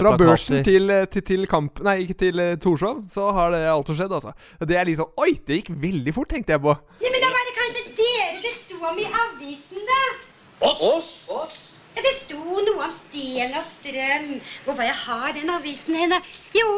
[0.00, 3.66] Fra børsen til, eh, til, til kamp Nei, ikke til uh, Torshov, så har det
[3.68, 4.32] alt skjedd, altså.
[4.64, 6.72] Det er litt sånn Oi, det gikk veldig fort, tenkte jeg på.
[7.04, 10.02] Ja, men da var det kanskje dere det sto om i avisen, da?
[10.72, 11.12] Oss?
[11.96, 14.26] Ja, det sto noe om Sten og Strøm.
[14.64, 16.18] Hvor var jeg har den avisen henne?
[16.56, 16.68] Jo,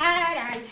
[0.00, 0.62] her er den.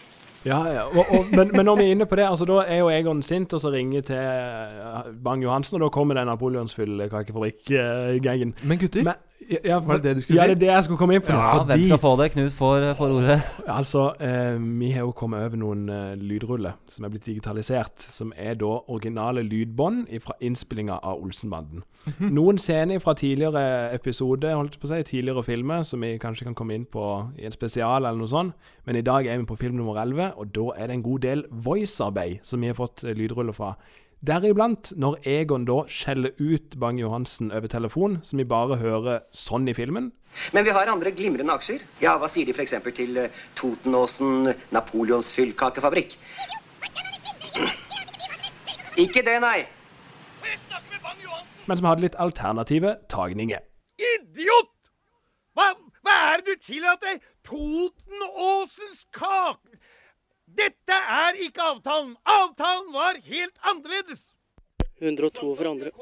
[0.45, 0.83] Ja, ja.
[0.93, 3.23] Og, og, men, men når vi er inne på det, altså da er jo Egon
[3.25, 8.53] sint, og så ringer til eh, Bang-Johansen, og da kommer den napoleonsfyllekakefabrikk-gangen.
[8.69, 9.01] Men gutter,
[9.51, 10.49] ja, for, var det det du skulle ja, si?
[10.49, 11.33] det er det jeg skulle komme inn på.
[11.33, 12.29] Ja, hvem skal få det?
[12.35, 13.39] Knut får, får ordet.
[13.75, 18.33] Altså, eh, vi har jo kommet over noen eh, lydruller som er blitt digitalisert, som
[18.37, 21.83] er da originale lydbånd fra innspillinga av Olsenbanden.
[22.05, 22.31] Mhm.
[22.37, 26.57] Noen scener fra tidligere episode, holdt på å si, tidligere filmer, som vi kanskje kan
[26.59, 27.05] komme inn på
[27.41, 30.35] i en spesial eller noe sånt, men i dag er vi på film nummer 11,
[30.37, 33.75] og da er det en god del voicearbeid som vi har fått eh, lydruller fra.
[34.25, 39.75] Deriblant når Egon da skjeller ut Bang-Johansen over telefon, som vi bare hører sånn i
[39.77, 40.13] filmen.
[40.57, 41.85] Men vi har andre glimrende aksjer.
[42.01, 42.73] Ja, hva sier de f.eks.
[42.97, 43.21] til
[43.59, 46.17] Totenåsen Napoleons fyllkakefabrikk?
[48.97, 49.67] Ikke det, nei.
[51.67, 53.61] men som hadde litt alternative tagninger.
[54.01, 54.73] Idiot!
[55.55, 55.73] Hva,
[56.05, 57.31] hva er det du tillater deg?
[57.45, 59.74] Totenåsens kake...
[60.55, 62.15] Dette er ikke avtalen.
[62.25, 64.33] Avtalen var helt annerledes.
[65.01, 65.93] 102 for andre.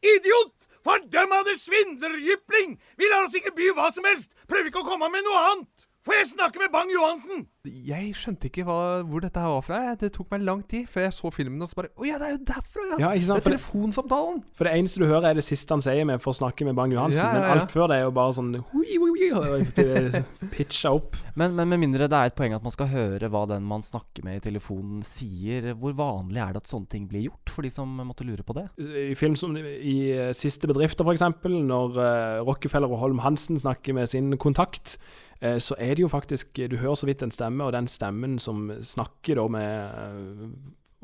[0.00, 0.54] Idiot!
[0.84, 2.78] Fordømmede svindlerjypling!
[2.96, 4.30] Vi lar oss ikke by hva som helst.
[4.48, 5.79] Prøv ikke å komme med noe annet.
[6.00, 7.42] Får jeg snakke med Bang-Johansen?
[7.84, 9.80] Jeg skjønte ikke hva, hvor dette her var fra.
[10.00, 11.60] Det tok meg lang tid før jeg så filmen.
[11.60, 12.96] Og så bare Å ja, det er jo derfra, ja!
[13.02, 13.36] Ja, ikke sant?
[13.36, 14.38] Det For er det- telefonsamtalen!
[14.56, 16.74] For det eneste du hører, er det siste han sier med 'for å snakke med
[16.78, 17.20] Bang-Johansen'.
[17.20, 20.24] Ja, ja, Men alt før det er jo bare sånn hui, hui, hui,
[20.56, 21.16] pitcha opp.
[21.36, 23.82] Men, men med mindre det er et poeng at man skal høre hva den man
[23.82, 27.60] snakker med i telefonen sier, hvor vanlig er det at sånne ting blir gjort, for
[27.60, 28.66] de som måtte lure på det?
[28.80, 33.92] I film som i eh, Siste bedrifter, f.eks., når eh, Rockefeller og Holm Hansen snakker
[33.92, 34.96] med sin kontakt,
[35.40, 38.68] så er det jo faktisk Du hører så vidt en stemme, og den stemmen som
[38.84, 40.46] snakker da med eh,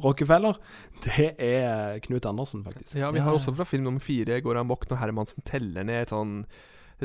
[0.05, 0.59] Rockefeller,
[1.07, 2.99] det er Knut Andersen, faktisk.
[3.01, 6.13] Ja, vi har også fra film nummer fire han Bokk når Hermansen teller ned et
[6.13, 6.43] sånn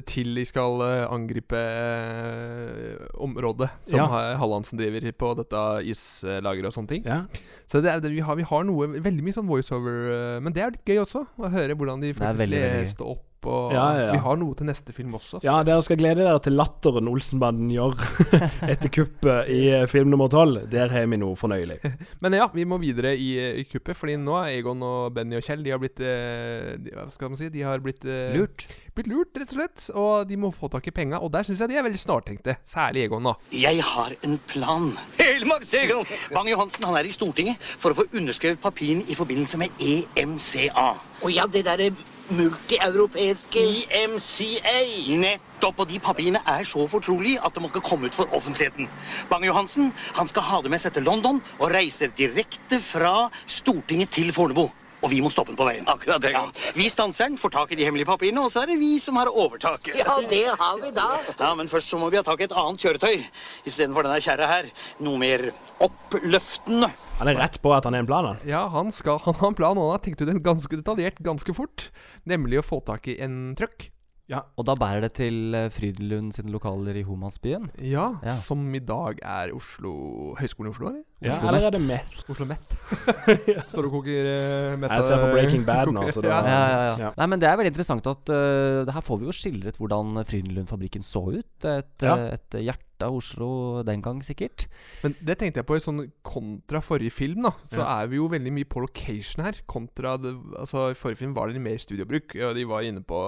[0.08, 4.38] til de skal eh, angripe eh, området som Ja.
[4.40, 7.04] Hallandsen driver på dette islageret og sånne ting.
[7.04, 7.26] Ja.
[7.68, 10.56] Så det er, det, vi, har, vi har noe Veldig mye sånn voiceover, eh, men
[10.56, 11.26] det er litt gøy også.
[11.36, 13.26] Å høre hvordan de faktisk leste opp.
[13.50, 14.12] Og Ja, ja, ja.
[14.14, 15.40] Vi har noe til neste film også.
[15.40, 17.96] så- Ja, dere skal glede dere til latteren Olsenbanden gjør
[18.74, 20.68] etter kuppet i eh, film nummer tolv.
[20.70, 21.80] Der har vi noe fornøyelig.
[22.22, 25.44] Men ja, vi må videre i, i kuppet, Fordi nå er Egon og Benny og
[25.44, 27.50] Kjell De har blitt eh, de, Hva skal man si?
[27.50, 28.68] De har blitt eh, Lurt.
[28.94, 29.90] Blitt lurt, rett og slett.
[29.96, 31.20] Og de må få tak i penga.
[31.24, 32.58] Og der syns jeg de er veldig snartenkte.
[32.68, 33.36] Særlig Egon, da.
[33.56, 34.92] Jeg har en plan.
[35.18, 36.04] Helmaks, Egon!
[36.36, 40.90] Bang-Johansen han er i Stortinget for å få underskrevet papirene i forbindelse med EMCA.
[41.24, 41.92] Å ja, det derre
[42.32, 44.80] multieuropeiske IMCA.
[45.22, 45.80] Nettopp.
[45.82, 48.90] Og de papirene er så fortrolige at det må ikke komme ut for offentligheten.
[49.30, 54.34] Bang-Johansen han skal ha det med seg til London og reiser direkte fra Stortinget til
[54.34, 54.70] Fornebu.
[55.02, 55.88] Og vi må stoppe den på veien.
[55.90, 56.34] Akkurat det.
[56.36, 56.44] Ja.
[56.78, 59.18] Vi stanser den, får tak i de hemmelige papirene, og så er det vi som
[59.18, 59.96] har overtaket.
[59.98, 61.08] Ja, det har vi da.
[61.40, 63.24] Ja, men først så må vi ha tak i et annet kjøretøy
[63.70, 64.70] istedenfor denne kjerra her.
[65.02, 65.48] Noe mer
[65.82, 66.92] oppløftende.
[67.22, 68.44] Han er rett på at han er en plan, han.
[68.50, 71.22] Ja, han, skal, han har en plan, og han har tenkt ut den ganske detaljert
[71.26, 71.90] ganske fort.
[72.30, 73.90] Nemlig å få tak i en trøkk.
[74.30, 74.40] Ja.
[74.56, 77.70] Og da bærer det til eh, Frydenlund sine lokaler i Homansbyen?
[77.84, 78.34] Ja, Ja.
[78.40, 81.02] som i dag er Oslo Høgskolen i Oslo, eller?
[81.22, 82.14] Ja, Oslo eller er det Met?
[82.32, 82.76] Oslo Met.
[83.72, 84.94] Står og koker uh, Met.
[84.94, 86.94] Jeg ser på Breaking Bad nå, så da- Ja, ja, ja.
[87.08, 87.10] Ja.
[87.18, 90.22] Nei, men Det er veldig interessant at uh, det her får vi jo skildret hvordan
[90.24, 91.68] Frydenlund-fabrikken så ut.
[91.68, 92.16] Et, Ja.
[92.16, 94.68] eh, et hjerte av Oslo den gang, sikkert.
[95.04, 97.52] Men det tenkte jeg på i sånn kontra forrige film, da.
[97.66, 98.00] Så Ja.
[98.04, 99.60] er vi jo veldig mye på location her.
[99.68, 102.36] Kontra det, Altså, i forrige film var det mer studiobruk.
[102.48, 103.20] Og de var inne på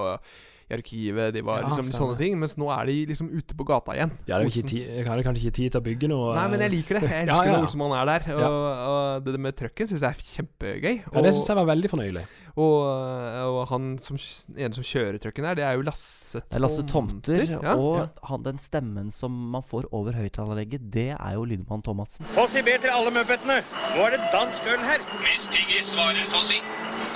[0.70, 2.00] i arkivet, de var Ja, liksom stemmer.
[2.00, 2.38] sånne ting.
[2.40, 4.12] Mens nå er de liksom ute på gata igjen.
[4.28, 7.10] Ja, jeg hadde kanskje ikke tid til å bygge noe Nei, men jeg liker det.
[7.10, 7.58] Jeg elsker ja.
[7.58, 8.30] når Olsenmann er der.
[8.38, 10.96] Og, og det med trucken syns jeg er kjempegøy.
[11.04, 12.26] Ja, det syns jeg var veldig fornøyelig.
[12.54, 14.18] Og, og han som
[14.54, 17.74] ene som kjører trucken her, det er jo Lasse Det er Lasse Tomter, Ja.
[17.74, 18.06] og Ja.
[18.30, 22.26] han, den stemmen som man får over høyttaleranlegget, det er jo lydmann Thomassen.
[22.38, 23.58] Fossi ber til alle muppetene.
[23.98, 25.02] Nå er det dansk øl her.
[25.26, 26.62] Miss Piggy svarer Fossi.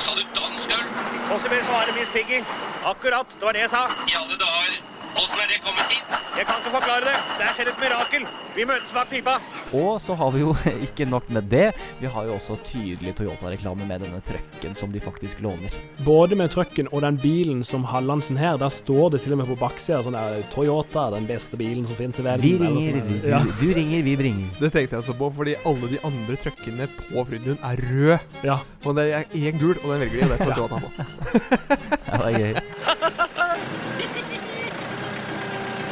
[0.01, 0.85] Sa du dansk øl?
[1.29, 2.41] Fossi ber svarer Miss Piggy.
[2.85, 3.85] Akkurat, det var det jeg sa.
[4.09, 4.96] I alle dager.
[5.17, 6.03] Åssen er det kommet hit?
[6.37, 7.13] Jeg kan ikke forklare det.
[7.39, 8.25] Det er skjedd et mirakel.
[8.53, 9.33] Vi møtes bak pipa.
[9.77, 10.51] Og så har vi jo
[10.87, 11.71] ikke nok med det.
[11.97, 15.73] Vi har jo også tydelig Toyota-reklame med denne trøkken som de faktisk låner.
[16.05, 19.49] Både med trucken og den bilen som Hallandsen her, der står det til og med
[19.49, 22.45] på baksida sånn der Toyota, den beste bilen som finnes i verden.
[22.45, 23.41] Vi ringer, sånn du, Ja.
[23.61, 24.53] du ringer, vi bringer.
[24.61, 28.19] Det tenkte jeg også på, fordi alle de andre truckene på Frydenlund er røde.
[28.45, 28.59] Ja.
[28.85, 30.53] Og det er én gul, og den velger de, og det står.
[30.61, 30.89] Toyota på.
[32.05, 32.53] Ja, det er gøy.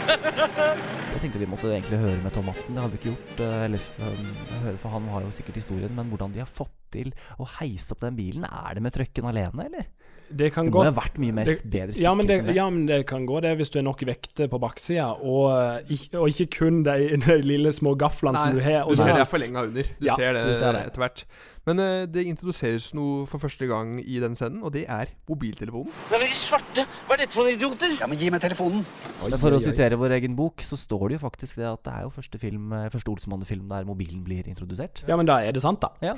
[0.06, 2.76] Jeg tenkte vi måtte egentlig høre med Tom Madsen.
[2.78, 3.44] Det har vi ikke gjort.
[3.46, 4.32] eh, Eller um,
[4.66, 5.94] høre, for han har jo sikkert historien.
[5.98, 8.46] Men hvordan de har fått til å heise opp den bilen.
[8.46, 9.88] Er det med trøkken alene, eller?
[10.26, 12.64] Det kan Det må godt- ha vært mye mer det- bedre ja, men det, ja,
[12.68, 16.18] men det kan gå det hvis du er nok vekter på baksida, og, eh, ikke-
[16.18, 16.96] og ikke kun de,
[17.28, 18.86] de lille små gaflene som du har.
[18.90, 19.84] du ser det er forlenga under.
[19.84, 20.82] Du Ja, ser det, du ser det.
[20.88, 21.24] etter hvert.
[21.66, 25.90] Men eh, det introduseres noe for første gang i den scenen, og det er mobiltelefonen.
[26.12, 26.86] Nei, men de svarte!
[27.08, 27.96] Hva er dette for noen idioter?
[27.98, 28.84] Ja, men gi meg telefonen.
[29.24, 31.96] Men for å sitere vår egen bok, så står det jo faktisk det at det
[31.96, 35.02] er jo første film eh, Første Olsemann-film der mobilen blir introdusert.
[35.10, 35.90] Ja, men da er det sant, da.
[36.06, 36.14] Ja.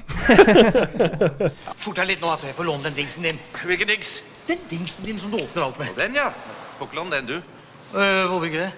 [1.83, 2.49] Fort deg litt nå, altså.
[2.51, 3.39] Jeg får låne den dingsen din.
[3.63, 4.17] Hvilken dings?
[4.49, 5.95] Den dingsen din som du åpner alt med.
[5.95, 6.27] Den, ja.
[6.77, 7.53] Får ikke låne den, du.
[7.95, 8.71] Uh, hvorfor ikke det?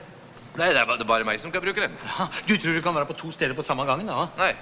[0.60, 1.94] Nei, det er, det er bare meg som kan bruke den.
[2.14, 4.28] Ja, Du tror du kan være på to steder på samme gangen, da?
[4.38, 4.54] Nei.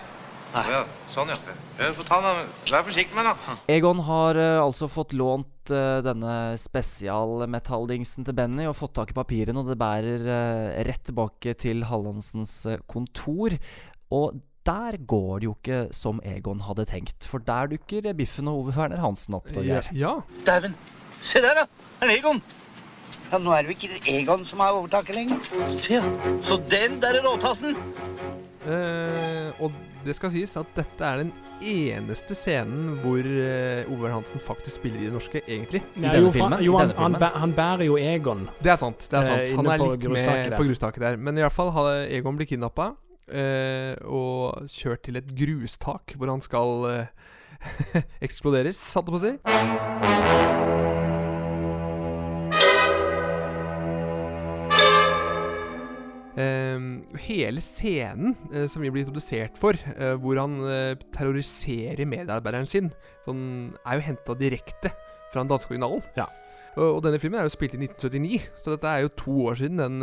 [0.63, 0.81] Å Ja,
[1.13, 1.37] sånn, ja.
[1.79, 2.49] ja ta den.
[2.71, 3.57] Vær forsiktig med den, da.
[3.71, 9.17] Egon har uh, altså fått lånt uh, denne spesialmetalldingsen til Benny og fått tak i
[9.17, 13.57] papirene, og det bærer uh, rett tilbake til Hallandsens kontor.
[14.13, 18.65] Og der går det jo ikke som Egon hadde tenkt, for der dukker Biffen og
[18.65, 19.49] Ove Werner Hansen opp.
[19.63, 19.81] Ja.
[19.95, 20.17] Ja.
[20.47, 20.75] Dæven.
[21.21, 21.67] Se der, da!
[22.01, 22.41] Det er Egon.
[23.31, 25.39] Ja, nå er det jo ikke Egon som har overtaket lenger.
[25.71, 26.01] Se,
[26.47, 27.75] så den der er råtassen.
[28.67, 31.31] Eh, og det skal sies at dette er den
[31.63, 35.81] eneste scenen hvor uh, Ove Hansen faktisk spiller i det norske, egentlig.
[35.95, 38.45] I denne jo, filmen, jo, han, han, han, bærer jo Egon.
[38.61, 39.07] Det er sant.
[39.09, 41.17] det er sant uh, Han er litt med på grustaket der.
[41.17, 41.73] Men i hvert fall,
[42.13, 49.09] Egon blir kidnappa uh, og kjørt til et grustak, hvor han skal uh, eksploderes, satt
[49.09, 50.95] det på å si.
[57.27, 60.57] Hele scenen uh, som vi blir introdusert for, uh, hvor han
[61.15, 62.91] terroriserer medarbeideren sin,
[63.25, 63.45] sånn,
[63.85, 64.91] er jo henta direkte
[65.31, 66.03] fra den danske originalen.
[66.17, 66.27] Ja.
[66.77, 69.55] Og, og, denne filmen er jo spilt i 1979, så dette er jo to år
[69.57, 69.95] siden den,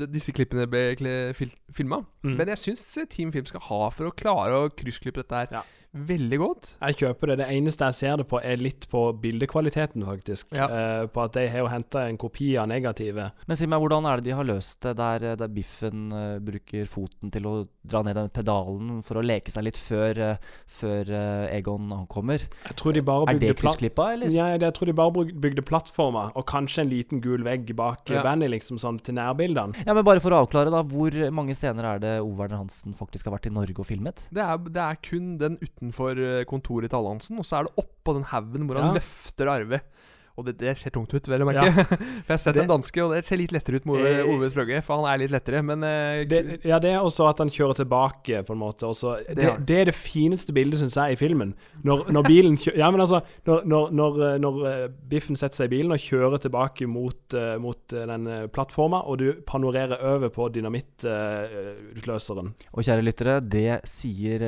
[0.00, 0.96] de, disse klippene ble
[1.38, 2.00] fil filma.
[2.26, 2.32] Mm.
[2.40, 2.82] Men jeg syns
[3.12, 5.60] Team Film skal ha for å klare å kryssklippe dette her.
[5.60, 6.68] Ja veldig godt.
[6.78, 7.36] Jeg kjøper det.
[7.40, 10.50] Det eneste jeg ser det på, er litt på bildekvaliteten, faktisk.
[10.54, 10.68] Ja.
[10.70, 13.30] Eh, på at de har jo henta en kopi av negative.
[13.50, 16.38] Men si meg, hvordan er det de har løst det der, eh, der Biffen uh,
[16.38, 20.52] bruker foten til å dra ned den pedalen for å leke seg litt før, uh,
[20.70, 22.46] før uh, Egon ankommer?
[22.68, 24.30] Jeg tror de bare er det kryssklippa, eller?
[24.34, 28.22] Ja, jeg tror de bare bygde plattformer, og kanskje en liten gul vegg bak ja.
[28.26, 29.82] bandet, liksom sånn til nærbildene.
[29.86, 30.84] Ja, men bare for å avklare, da.
[30.86, 34.28] Hvor mange scener er det Ove Werner Hansen faktisk har vært i Norge og filmet?
[34.30, 37.66] Det er, det er kun den uten utenfor eh, kontoret til Allansen, og så er
[37.66, 39.00] det oppå den haugen hvor han ja.
[39.00, 40.06] løfter arvet.
[40.40, 41.66] Og det, det, ser tungt ut, vel å merke.
[41.68, 41.84] Ja.
[41.84, 44.12] for jeg har sett det, en danske, og det ser litt lettere ut med Ove,
[44.22, 44.80] eh, Ove Sprøgge.
[44.86, 47.82] For han er litt lettere, men uh, det, Ja, det er også at han kjører
[47.82, 48.88] tilbake, på en måte.
[48.88, 51.52] Også, det, det, er det fineste bildet, syns jeg, i filmen.
[51.84, 54.58] Når, når bilen kjører Ja, men altså Når, når, når, eh, når
[55.10, 59.20] Biffen setter seg i bilen og kjører tilbake mot, uh, mot uh, den plattforma, og
[59.20, 62.54] du panorerer over på dynamittlutløseren.
[62.72, 64.46] og kjære lyttere, det sier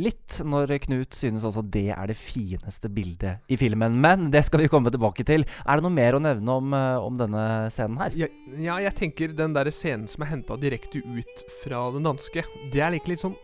[0.00, 3.98] litt når Knut synes altså det er det fineste bildet i filmen.
[4.00, 5.27] Men det skal vi komme tilbake til.
[5.36, 7.42] Er det noe mer å nevne om, eh, om denne
[7.74, 8.16] scenen her?
[8.16, 12.44] Ja, ja, jeg tenker den der scenen som er henta direkte ut fra den danske,
[12.72, 13.36] det er like litt sånn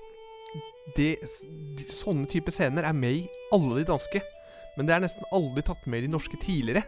[0.94, 4.20] det, de, Sånne type scener er med i alle de danske.
[4.77, 6.85] Men det er nesten aldri tatt med i de norske tidligere.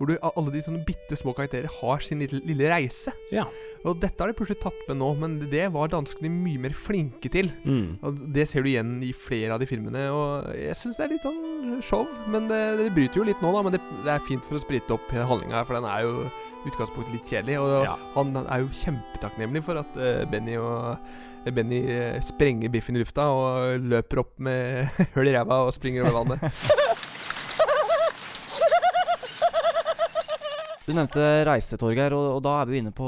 [0.00, 3.12] Hvor du, alle de sånne bitte små karakterer har sin lille, lille, reise.
[3.28, 3.42] Ja.
[3.84, 7.28] Og dette har de plutselig tatt med nå, men det var danskene mye mer flinke
[7.28, 7.50] til.
[7.68, 7.98] Mm.
[8.00, 10.06] Og Det ser du igjen i flere av de filmene.
[10.08, 12.08] Og jeg syns det er litt sånn show.
[12.32, 13.64] Men det, det, bryter jo litt nå, da.
[13.66, 16.14] Men det, det er fint for å sprite opp handlinga, for den er jo
[16.64, 17.60] utgangspunktet litt kjedelig.
[17.60, 17.96] Og ja.
[18.16, 23.28] han er jo kjempetakknemlig for at uh, Benny og Benny uh, sprenger biffen i lufta
[23.32, 26.64] og løper opp med høl i ræva og springer over vannet.
[30.90, 33.06] Du nevnte reise, Torgeir, og, og, da er vi inne på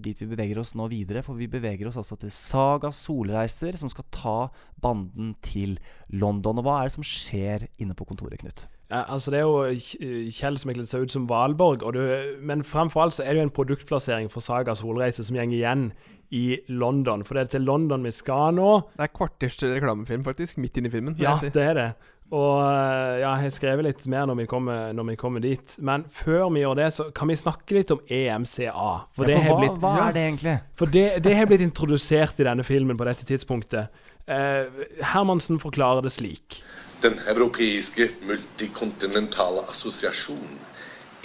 [0.00, 1.20] dit vi beveger oss nå videre.
[1.26, 4.36] For vi beveger oss altså til Saga Solreiser, som skal ta
[4.80, 5.76] banden til
[6.08, 6.62] London.
[6.62, 8.64] Og hva er det som skjer inne på kontoret, Knut?
[8.90, 12.00] Ja, altså Det er jo Kjell som egentlig ser ut som Valborg, du,
[12.42, 15.90] men fremfor alt så er det jo en produktplassering for Saga Solreiser som går igjen
[16.34, 17.26] i London.
[17.26, 18.70] For det er til London vi skal nå.
[18.96, 21.20] Det er kvarters reklamefilm, faktisk, midt inne i filmen.
[21.20, 21.90] Ja, det er det.
[22.30, 25.72] Og ja, jeg har skrevet litt mer når vi, kommer, når vi, kommer, dit.
[25.82, 28.90] Men før vi gjør det, så kan vi snakke litt om EMCA.
[29.16, 30.54] For, ja, for hva, blitt, hva, er det egentlig?
[30.78, 33.90] For det, det har blitt introdusert i denne filmen på dette tidspunktet.
[34.30, 36.60] Eh, Hermansen forklarer det slik.
[37.02, 40.54] Den europeiske multikontinentale assosiasjon,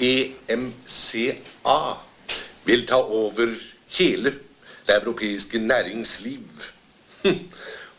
[0.02, 1.80] EMCA,
[2.65, 3.54] vil ta over
[4.00, 4.34] hele
[4.88, 6.65] det europeiske næringsliv.
[7.22, 7.41] Hm.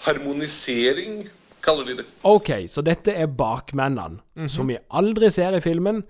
[0.07, 1.29] Harmonisering
[1.67, 2.07] kaller de det.
[2.25, 4.49] OK, så dette er bakmennene, mm -hmm.
[4.49, 6.05] som vi aldri ser i filmen.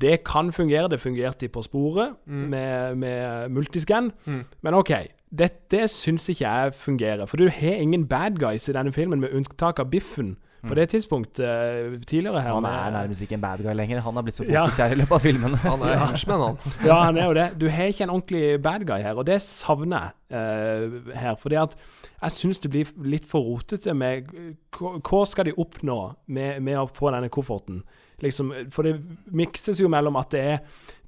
[0.00, 0.88] Det kan fungere.
[0.88, 2.48] Det fungerte På sporet mm.
[2.48, 4.12] med, med multiscan.
[4.24, 4.44] Mm.
[4.62, 4.90] Men OK,
[5.38, 7.26] dette syns ikke jeg fungerer.
[7.26, 10.36] For du har ingen bad guys i denne filmen, med unntak av Biffen
[10.68, 12.54] på det tidspunktet uh, tidligere her.
[12.54, 14.00] Han er nærmest ikke en bad guy lenger.
[14.00, 14.94] Han har blitt så folkekjær ja.
[14.94, 15.56] i løpet av filmen.
[15.64, 16.58] han er henchman, han.
[16.90, 17.48] ja, han er jo det.
[17.60, 21.34] Du har ikke en ordentlig bad guy her, og det savner jeg uh, her.
[21.40, 21.76] Fordi at
[22.22, 24.30] jeg syns det blir litt for rotete med
[24.72, 27.82] Hva skal de oppnå med, med å få denne kofferten?
[28.22, 28.96] Liksom, for det
[29.34, 30.60] mikses jo mellom at det er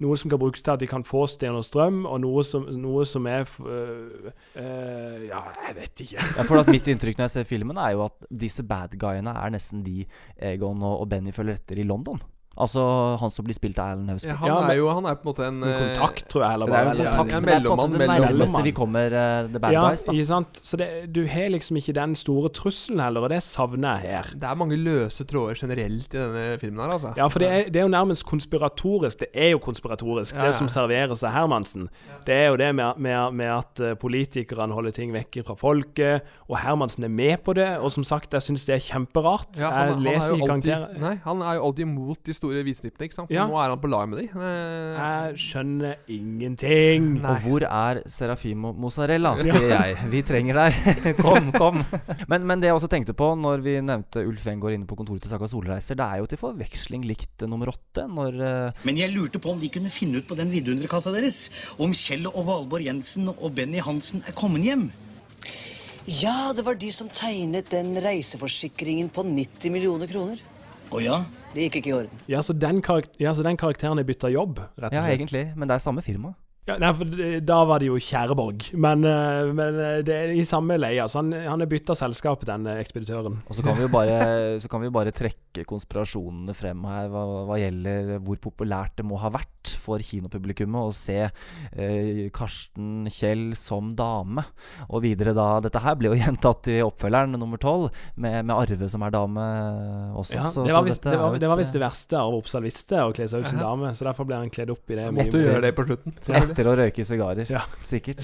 [0.02, 2.66] noe som kan brukes til at de kan få sten og strøm, og noe som,
[2.80, 6.18] noe som er øh, øh, Ja, jeg vet ikke.
[6.18, 9.54] ja, for Mitt inntrykk når jeg ser filmen, er jo at disse bad guyene er
[9.54, 10.02] nesten de
[10.36, 12.20] Egon og Benny følger etter i London.
[12.54, 12.82] Altså
[13.18, 14.26] han som blir spilt av Alan House.
[14.28, 16.44] Ja, han, ja, er jo, han er på en måte en, en eh, kontakt, tror
[16.44, 16.58] jeg.
[16.58, 16.92] Eller bare.
[16.94, 19.16] Det er, kontakt, ja, en mellommann, det er på en måte det nærmeste vi kommer
[19.16, 20.04] uh, The Bad ja, Guys.
[20.06, 20.14] Da.
[20.14, 20.60] Ikke sant?
[20.62, 24.30] Så det, du har liksom ikke den store trusselen heller, og det savner jeg her.
[24.38, 27.14] Det er mange løse tråder generelt i denne filmen her, altså.
[27.18, 29.24] Ja, for det er, det er jo nærmest konspiratorisk.
[29.24, 31.90] Det er jo konspiratorisk, det som serveres av Hermansen.
[32.28, 36.30] Det er jo det med, med, med at uh, politikerne holder ting vekke fra folket,
[36.46, 37.72] og Hermansen er med på det.
[37.82, 39.58] Og som sagt, jeg syns det er kjemperart.
[39.58, 43.30] han, jeg leser ikke karakterer Nei, han er jo alltid imot de store ikke sant?
[43.32, 43.46] Ja.
[43.48, 44.26] Nå er han på lag med de.
[44.34, 47.08] Eh, Jeg skjønner ingenting.
[47.24, 49.96] Og hvor er Serafimo Mozzarella, sier jeg.
[50.12, 50.78] Vi trenger deg.
[51.24, 51.80] kom, kom.
[52.30, 55.24] Men, men det jeg også tenkte på når vi nevnte Ulf Engård inne på kontoret
[55.24, 59.14] til Saka Solreiser, det er jo til forveksling likt nummer åtte når eh, Men jeg
[59.14, 61.46] lurte på om de kunne finne ut på den vidunderkassa deres
[61.78, 64.88] om Kjell og Valborg Jensen og Benny Hansen er kommet hjem.
[66.04, 70.42] Ja, det var de som tegnet den reiseforsikringen på 90 millioner kroner.
[70.92, 71.22] Å ja?
[71.54, 72.22] Det gikk ikke i orden.
[72.28, 74.96] Ja, så den, karak ja, så den karakteren er bytta jobb, rett og slett?
[74.98, 75.44] Ja, egentlig.
[75.54, 76.34] Men det er samme firma.
[76.64, 77.10] Ja, nei, for
[77.44, 81.04] Da var det jo Kjæreborg, men, eh, men eh, det er i samme leia.
[81.12, 83.42] Så han, han er bytta selskap, den eh, ekspeditøren.
[83.44, 84.16] Og så kan vi jo bare,
[84.62, 89.04] så kan vi jo bare trekke konspirasjonene frem her hva, hva gjelder hvor populært det
[89.06, 94.46] må ha vært for kinopublikummet å se eh, Karsten Kjell som dame.
[94.88, 98.88] Og videre da Dette her ble jo gjentatt i oppfølgeren nummer tolv, med, med Arve
[98.88, 99.44] som er dame
[100.16, 100.40] også.
[100.40, 103.04] Ja, så, det var visst det, det, var et, visst det verste Arve Oppsal visste,
[103.04, 103.92] å kle seg ut som dame.
[103.92, 105.10] Så derfor ble han kledd opp i det.
[105.12, 106.53] Måtte du gjøre det på slutten, Ja.
[106.54, 107.64] Etter å røyke sigarer, Ja.
[107.82, 108.22] sikkert.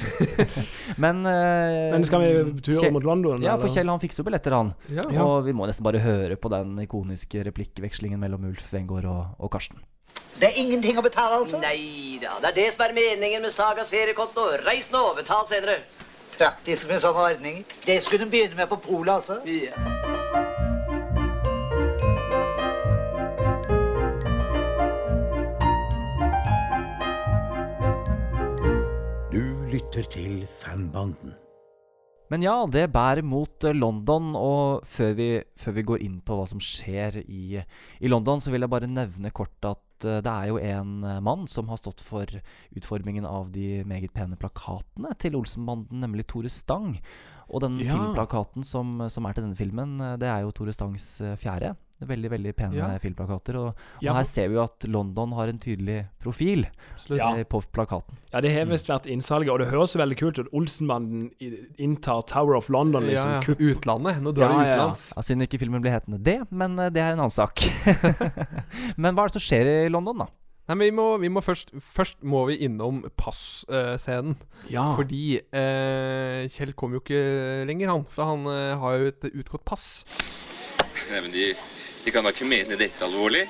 [1.03, 3.69] Men, eh, Men skal vi ture Kjell- mot London, Ja, for?
[3.69, 4.73] Kjell han fikser jo billetter, han.
[4.89, 5.03] Ja.
[5.27, 9.51] Og vi må nesten bare høre på den ikoniske replikkvekslingen mellom Ulf Engård og, og
[9.51, 9.83] Karsten.
[10.41, 11.59] Det er ingenting å betale, altså?
[11.61, 14.47] Nei da, det er det som er meningen med Sagas feriekonto.
[14.65, 15.81] Reis nå, betal senere.
[16.39, 17.65] Praktisk med sånne ordninger.
[17.85, 19.37] Det skulle de begynne med på polet, altså.
[19.45, 19.53] Du
[30.11, 31.35] til Fanbanden.
[32.31, 36.37] Men ja, det bærer mot eh, London, og før vi, før vi går inn på
[36.39, 40.31] hva som skjer i, i London, så vil jeg bare nevne kort at eh, det
[40.31, 42.31] er jo en eh, mann som har stått for
[42.79, 47.01] utformingen av de meget pene plakatene til Olsenbanden, nemlig Tore Stang.
[47.51, 47.97] Og den Ja.
[47.99, 51.75] filmplakaten som, som er til denne filmen, det er jo Tore Stangs fjerde.
[52.01, 52.87] Veldig veldig pene Ja.
[52.99, 53.57] filmplakater.
[53.61, 57.33] Og, og Ja, her ser vi jo at London har en tydelig profil eh, Ja.
[57.45, 58.17] på plakaten.
[58.33, 60.49] Ja, det har visst vært innsalget, og det høres veldig kult ut.
[60.53, 61.31] Olsenbanden
[61.79, 63.31] inntar Tower of London, liksom.
[63.31, 63.41] Ja, ja.
[63.45, 63.61] Kupp.
[63.61, 64.23] Utlandet.
[64.23, 65.13] Nå drar de utenlands.
[65.17, 67.61] Ja, Synd ikke filmen blir hetende det, men eh, det er en annen sak.
[68.97, 70.31] men hva er det som skjer i London, da?
[70.71, 74.37] Nei, men vi må, vi må først, først må vi innom passscenen.
[74.71, 74.93] Ja.
[74.95, 78.05] Fordi uh, Kjell kom jo ikke lenger, han.
[78.15, 80.05] For han uh, har jo et utgått pass.
[81.11, 81.49] Nei, men de,
[82.05, 83.45] de kan da ikke mene dette alvorlig?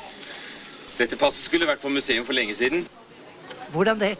[0.99, 2.85] Dette passet skulle vært på museum for lenge siden.
[3.71, 4.15] Hvordan det?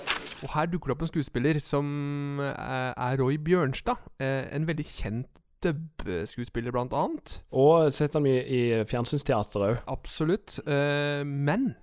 [0.45, 3.99] Og her dukker det opp en skuespiller som er, er Roy Bjørnstad.
[4.23, 7.41] Eh, en veldig kjent dubbeskuespiller, blant annet.
[7.53, 9.83] Og sett ham i, i fjernsynsteateret òg.
[9.93, 10.61] Absolutt.
[10.65, 11.75] Eh, men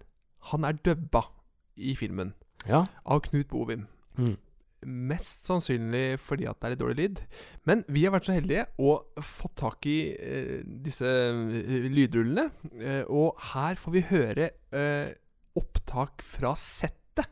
[0.51, 1.25] han er dubba
[1.77, 2.33] i filmen
[2.67, 2.85] Ja.
[3.05, 3.85] av Knut Bovim.
[4.17, 4.37] Mm.
[4.87, 7.21] Mest sannsynlig fordi at det er litt dårlig lyd.
[7.67, 12.47] Men vi har vært så heldige og fått tak i eh, disse eh, lydrullene.
[12.79, 15.11] Eh, og her får vi høre eh,
[15.59, 17.27] opptak fra settet.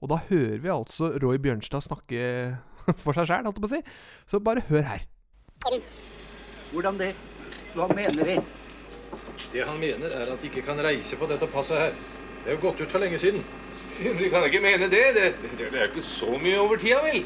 [0.00, 2.20] Og da hører vi altså Roy Bjørnstad snakke
[3.04, 3.82] for seg sjæl, holdt jeg på å si.
[4.32, 5.06] Så bare hør her.
[6.72, 7.12] Hvordan det?
[7.74, 8.40] Hva mener De?
[9.50, 11.94] Det han mener, er at de ikke kan reise på dette passet her.
[12.44, 13.42] Det er jo gått ut for lenge siden.
[14.00, 15.00] Du kan ikke mene det.
[15.12, 17.18] Det, det, det er jo ikke så mye over tida, vel?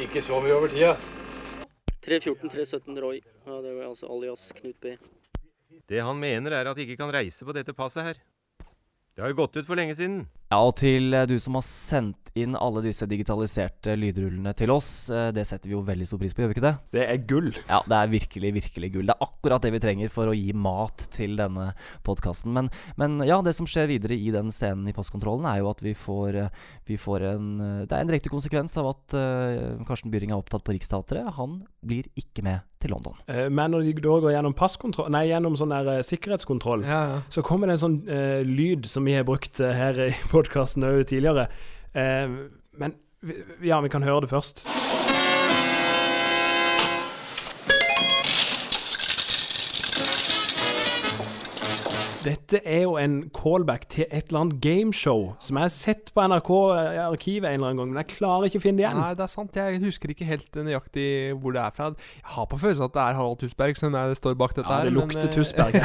[0.00, 0.94] Ikke så mye over tida.
[2.06, 3.18] 314-317 Roy.
[3.44, 4.94] Ja, det var altså alias Knut B.
[5.88, 8.22] Det han mener, er at de ikke kan reise på dette passet her.
[9.12, 10.22] Det har jo gått ut for lenge siden.
[10.48, 15.08] Ja, og til eh, du som har sendt inn alle disse digitaliserte lydrullene til oss,
[15.12, 16.74] eh, det setter vi jo veldig stor pris på, gjør vi ikke det?
[16.94, 17.50] Det er gull.
[17.68, 19.10] Ja, det er virkelig, virkelig gull.
[19.10, 21.72] Det er akkurat det vi trenger for å gi mat til denne
[22.06, 22.54] podkasten.
[22.54, 22.70] Men,
[23.00, 25.94] men ja, det som skjer videre i den scenen i postkontrollen, er jo at vi
[25.98, 30.30] får, eh, vi får en Det er en direkte konsekvens av at uh, Karsten Byring
[30.32, 31.26] er opptatt på Riksteatret.
[31.36, 33.16] Han blir ikke med til London.
[33.26, 36.84] Eh, Men når de da går gjennom passkontroll Nei, gjennom sånn der sikkerhetskontroll,
[37.28, 41.04] så kommer det en sånn uh, lyd som vi har brukt her i podkasten òg
[41.10, 41.48] tidligere.
[41.92, 42.26] Eh,
[42.78, 42.98] men
[43.66, 44.66] ja, vi kan høre det først.
[52.28, 56.24] Dette er jo en callback til et eller annet gameshow som jeg har sett på
[56.28, 58.98] NRK-arkivet en eller annen gang, men jeg klarer ikke å finne det igjen.
[59.00, 59.56] Nei, det er sant.
[59.56, 61.06] Jeg husker ikke helt nøyaktig
[61.40, 61.88] hvor det er fra.
[62.18, 64.84] Jeg har på følelsen at det er Harald Tusberg som er, står bak dette Ja,
[64.84, 64.96] det her.
[64.98, 65.78] lukter men, Tusberg.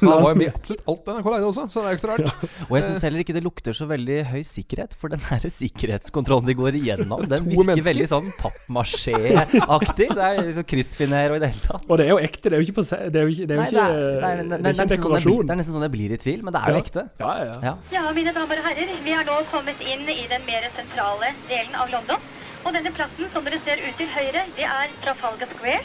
[0.00, 2.06] Han var jo med i absolutt alt NRK lagde også, så det er jo ikke
[2.06, 2.46] så rart.
[2.68, 6.46] Og jeg syns heller ikke det lukter så veldig høy sikkerhet, for den her sikkerhetskontrollen
[6.50, 7.88] de går igjennom, den virker mennesker.
[7.90, 10.08] veldig sånn pappmasjé-aktig.
[10.14, 11.88] Det er liksom kryssfiner og i det hele tatt.
[11.90, 13.56] Og det er jo ekte, det er jo ikke, på, det er jo ikke, det
[13.56, 14.90] er jo Nei, det er, det er, det er det er, ikke en nesten sånn
[14.90, 15.46] jeg blir, dekorasjon.
[15.46, 16.82] det er nesten sånn jeg blir i tvil, men det er jo Ja.
[16.82, 17.02] ekte.
[17.20, 17.74] Ja, ja, ja.
[17.92, 21.74] Ja, mine damer og herrer, vi har nå kommet inn i den mer sentrale delen
[21.74, 22.20] av London.
[22.64, 25.80] Og denne plassen som dere ser ut til høyre, det er Trafalgar Square.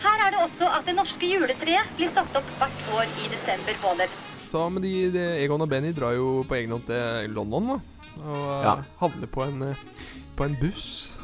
[0.00, 3.74] Her er det også at det norske juletreet blir satt opp hvert år i desember
[3.82, 4.08] måned.
[4.48, 7.78] Så, men de, de, Egon og Benny drar jo på egen hånd til London, da.
[8.24, 8.76] Og eh, Ja.
[9.00, 9.82] havner på en, eh,
[10.38, 11.18] på en buss.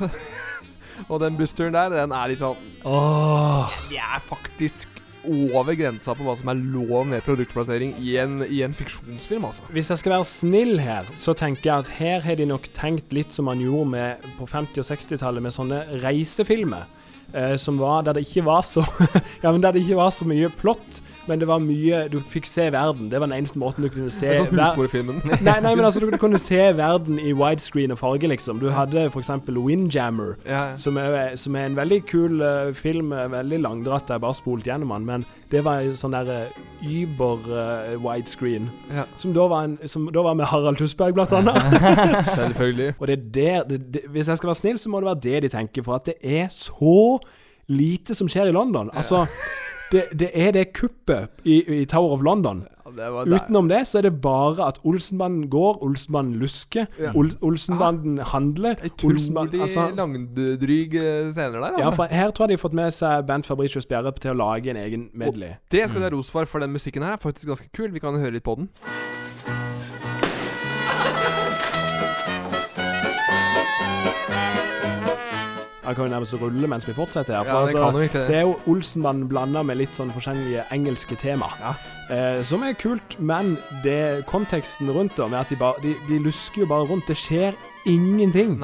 [1.09, 3.73] og den bussturen der, den er litt sånn Åh.
[3.91, 4.94] Det er faktisk
[5.27, 9.67] over grensa på hva som er lov med produktplassering i en, i en fiksjonsfilm, altså.
[9.75, 13.15] Hvis jeg skal være snill her, så tenker jeg at her har de nok tenkt
[13.17, 16.89] litt som man gjorde med, på 50- og 60-tallet med sånne reisefilmer.
[17.35, 18.85] Eh, som var der det ikke var så
[19.43, 22.47] Ja, men der det ikke var så mye plott, men det var mye Du fikk
[22.47, 23.09] se verden.
[23.11, 25.19] Det var den eneste måten du kunne se husmorfilmen.
[25.43, 28.61] nei, nei, men altså du kunne se verden i widescreen og farge, liksom.
[28.63, 29.33] Du hadde f.eks.
[29.49, 30.77] Windjammer, Ja, ja.
[30.77, 33.11] Som, er, som er en veldig kul uh, film.
[33.13, 34.11] eh, Veldig langdratt.
[34.15, 35.07] Jeg bare spolt gjennom den.
[35.09, 36.53] Men det var en sånn der
[36.85, 38.69] Uber eh, widescreen.
[38.95, 39.05] Ja.
[39.17, 41.59] Som, da var en, som da var med Harald Tusberg, blant annet.
[42.39, 42.93] Selvfølgelig.
[43.01, 45.21] Og det er der det, det, Hvis jeg skal være snill, så må det være
[45.27, 45.83] det de tenker.
[45.87, 47.19] For at det er så
[47.69, 48.91] lite som skjer i London.
[48.95, 49.27] Altså,
[49.93, 52.65] det, det er det kuppet i, i Tower of London.
[52.95, 53.09] det.
[53.27, 57.11] Utenom det så er det bare at Olsenbanden går, Olsenbanden lusker, Ja.
[57.15, 61.83] Ol Olsenbanden handler Olsenbanden- Utrolig altså- langdryg eh, scener der, altså.
[61.83, 64.35] Ja, for her tror jeg de har fått med seg Bent Fabricius Bjerre til å
[64.39, 65.49] lage en egen medley.
[65.59, 67.91] Og det skal de ha ros for, for den musikken her er faktisk ganske kul.
[67.91, 68.69] Vi kan høre litt på den.
[75.87, 77.45] Jeg kan jo nærmest rulle mens vi fortsetter her.
[77.45, 78.29] Ja, det altså, kan virkelig det.
[78.29, 81.51] det er jo Olsenmann blanda med litt sånn forskjellige engelske tema.
[82.11, 86.19] Eh, som er kult, men det konteksten rundt det, med at de bare de, de
[86.25, 87.09] lusker jo bare rundt.
[87.09, 87.53] Det skjer
[87.87, 88.57] ingenting.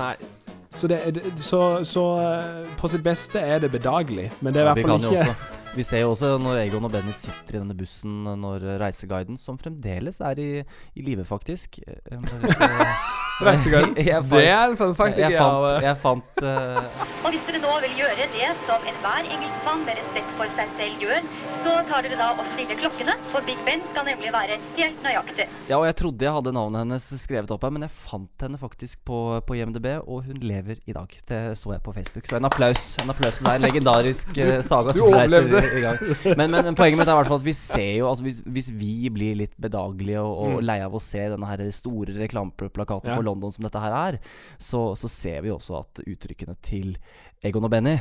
[0.74, 1.00] Så, det,
[1.36, 4.86] så, så eh, på sitt beste er det bedagelig, men det er i Ja, hvert
[4.86, 8.24] fall ikke også- Vi ser jo også når Egon og Benny sitter i denne bussen
[8.24, 10.48] når Reiseguiden, som fremdeles er i,
[10.98, 11.78] i live, faktisk
[13.40, 13.94] Reiseguiden?
[14.30, 17.24] Det er en fun fact, Jeg jeg, fant, jeg, fant uh...
[17.24, 21.04] Og hvis dere nå vil gjøre det som enhver engelskmann med respekt for seg selv
[21.04, 21.28] gjør,
[21.64, 25.46] så tar dere da og stiller klokkene, for Big Ben skal nemlig være helt nøyaktig.
[25.68, 28.60] Ja, og jeg trodde jeg hadde navnet hennes skrevet opp her, men jeg fant henne
[28.60, 31.16] faktisk på, på IMDb, og hun lever i dag.
[31.28, 32.28] Det så jeg på Facebook.
[32.28, 32.84] Så en applaus.
[33.02, 33.60] En applaus til deg.
[33.66, 36.00] Legendarisk uh, saga som reiser i gang.
[36.40, 38.70] Men, men, poenget mitt er i hvert fall at vi ser jo altså hvis, hvis
[38.80, 40.64] vi blir litt bedagelige og, og Mm.
[40.66, 43.14] lei av å se denne her store reklameplakaten Ja.
[43.16, 44.20] for London som dette her er,
[44.58, 46.94] så, så ser vi også at uttrykkene til
[47.40, 47.94] Egon og Benny,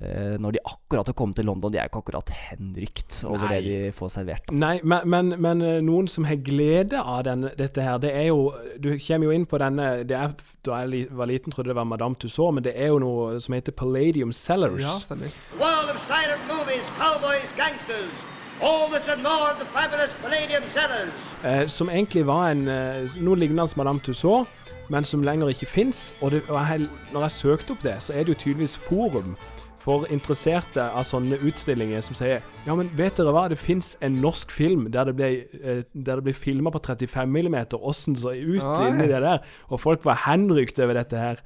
[0.00, 3.46] eh, når de akkurat har kommet til London, de er jo ikke akkurat henrykt over
[3.46, 3.54] Nei.
[3.54, 4.52] det de får servert.
[4.52, 8.28] Nei, men, men, men eh, noen som har glede av den, dette her, det er
[8.28, 8.50] jo
[8.82, 10.34] Du kommer jo inn på denne det er,
[10.66, 13.56] Da jeg var liten, trodde det var Madame Tussauds, men det er jo noe som
[13.56, 14.82] heter Palladium Cellars.
[14.84, 15.32] Ja, stemmer.
[15.56, 18.12] World of silent movies, cowboys, gangsters.
[18.60, 21.16] All this and more of the fabulous Palladium Cellars.
[21.44, 24.50] Eh, som egentlig var en eh, noe lignende som Madame Tussauds,
[24.90, 26.14] men som lenger ikke fins.
[26.20, 29.36] Og, det, og jeg, når jeg søkte opp det, så er det jo tydeligvis forum
[29.82, 34.20] for interesserte av sånne utstillinger som sier Ja, men vet dere hva, det fins en
[34.22, 38.34] norsk film der det ble, eh, der det ble filma på 35 mm, åssen så
[38.36, 38.88] ut Oi.
[38.88, 39.42] inni det der.
[39.70, 41.42] Og folk var henrykt over dette her.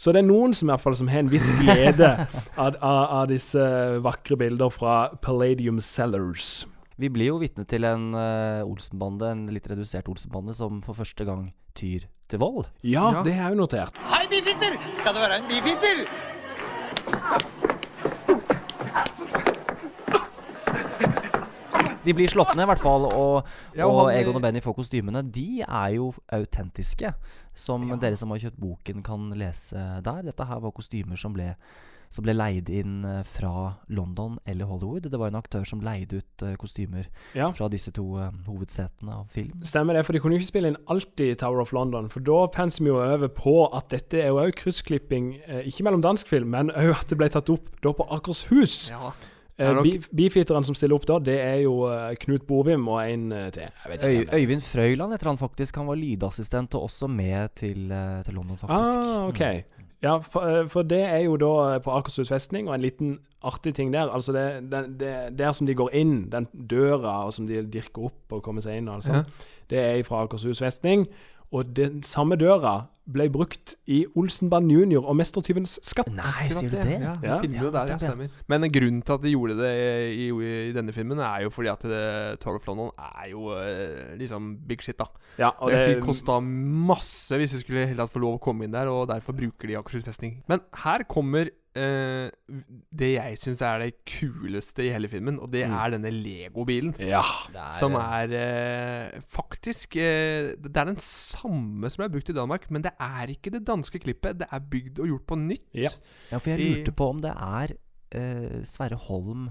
[0.00, 2.12] Så det er noen som i hvert fall som har en viss glede
[2.56, 3.64] av, av, av disse
[4.04, 6.62] vakre bilder fra Palladium Cellars.
[7.00, 11.26] Vi blir jo vitne til en uh, Olsenbande, en litt redusert Olsenbande, som for første
[11.28, 12.68] gang tyr til vold.
[12.86, 13.96] Ja, det er jo notert.
[14.12, 14.76] Hei, bifitter!
[14.98, 16.04] Skal det være en bifitter?
[22.04, 23.04] De blir slått ned, i hvert fall.
[23.12, 25.22] Og, Ja, og og Egon og Benny får kostymene.
[25.22, 27.12] De er jo autentiske.
[27.60, 30.22] Som dere som har kjøpt boken, kan lese der.
[30.30, 31.50] Dette her var kostymer som ble,
[32.10, 35.04] som ble leid inn eh, fra London eller Hollywood.
[35.12, 37.06] Det var en aktør som leide ut eh, kostymer
[37.38, 37.52] Ja.
[37.54, 39.60] fra disse to eh, hovedsetene av film.
[39.62, 42.08] Stemmer det, for de kunne jo ikke spille inn alltid Tower of London.
[42.10, 45.36] For da penser vi jo over på at dette er jo òg kryssklipping,
[45.70, 48.88] ikke mellom dansk film, men òg at det ble tatt opp da på Akershus.
[48.90, 49.12] Ja.
[49.60, 51.82] Nok- Beefeateren som stiller opp da, det er jo
[52.24, 53.66] Knut Bovim og en til.
[53.68, 54.38] Jeg vet ikke Øy, hvem.
[54.40, 55.76] Øyvind Frøyland heter han faktisk.
[55.76, 57.92] Han var lydassistent og også med til,
[58.24, 58.98] til London, faktisk.
[59.04, 59.42] Ah, ok.
[60.02, 63.74] Ja, for, eh, for det er jo da på Akershus festning, og en liten artig
[63.76, 64.08] ting der.
[64.08, 68.08] Altså det, det, det Der som de går inn, den døra og som de dirker
[68.08, 69.22] opp og kommer seg inn, altså, Ja.
[69.70, 71.06] det er fra Akershus festning.
[71.52, 76.06] Og den samme døra ble brukt i Olsenband Junior og Mestertyvens skatt.
[76.14, 77.24] Nei, sier Ja, det?
[77.26, 77.38] Ja.
[77.42, 78.28] filmer jo der, ja, stemmer.
[78.46, 79.72] Men grunnen til at de gjorde det
[80.14, 82.04] i, i denne filmen, er jo fordi at det,
[82.44, 85.08] Tour of London er jo eh, liksom big shit, da.
[85.42, 88.68] Ja, og det det- kosta masse hvis de skulle helt tatt få lov å komme
[88.68, 90.44] inn der, og derfor bruker de Akershus festning.
[90.46, 92.30] Men her kommer eh,
[92.92, 95.74] det jeg syns er det kuleste i hele filmen, og det Mm.
[95.78, 96.94] er denne Lego-bilen.
[96.98, 97.22] Ja.
[97.78, 102.82] Som er eh, faktisk eh, Det er den samme som ble brukt i Danmark, men
[102.82, 104.38] det er ikke det danske klippet.
[104.38, 105.68] Det er bygd og gjort på nytt.
[105.74, 107.76] Ja, for jeg I- lurte på om det er
[108.12, 109.50] eh, Sverre Holm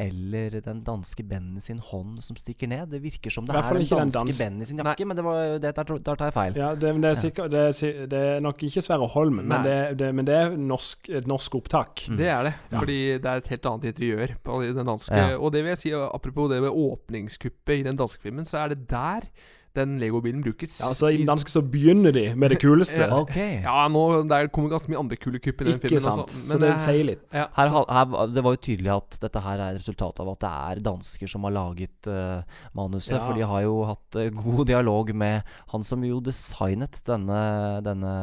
[0.00, 2.88] eller den danske Benny sin hånd som stikker ned.
[2.94, 5.74] Det virker som det er den danske dans- Benny sin jakke, men det var, det,
[5.76, 6.56] der, der tar jeg feil.
[6.56, 9.66] Ja, det, men det, er sikkert, det, er, det er nok ikke Sverre Holm, men
[9.66, 12.06] det, det, men det er norsk, et norsk opptak.
[12.08, 12.54] Det er det.
[12.72, 12.78] Ja.
[12.78, 15.14] Fordi det er et helt annet interiør på den danske.
[15.16, 15.38] Ja.
[15.38, 18.74] Og det vil jeg si, apropos det med åpningskuppet i den danske filmen, så er
[18.74, 19.28] det der
[19.76, 20.80] den legobilen brukes.
[20.80, 23.06] Ja, altså I den danske så begynner de med det kuleste.
[23.10, 23.50] Ja.
[23.62, 26.00] Ja, nå Der kommer ganske mye andre kule kupp i den Ikke filmen.
[26.02, 27.22] sant, også, så det sier litt.
[27.32, 30.40] Ja, Her, så- her, det var jo tydelig at dette her er resultatet av at
[30.40, 32.42] det er dansker som har laget uh,
[32.74, 33.14] manuset.
[33.18, 33.22] Ja.
[33.26, 35.42] For de har jo hatt uh, god dialog med
[35.74, 37.40] han som jo designet denne,
[37.86, 38.14] denne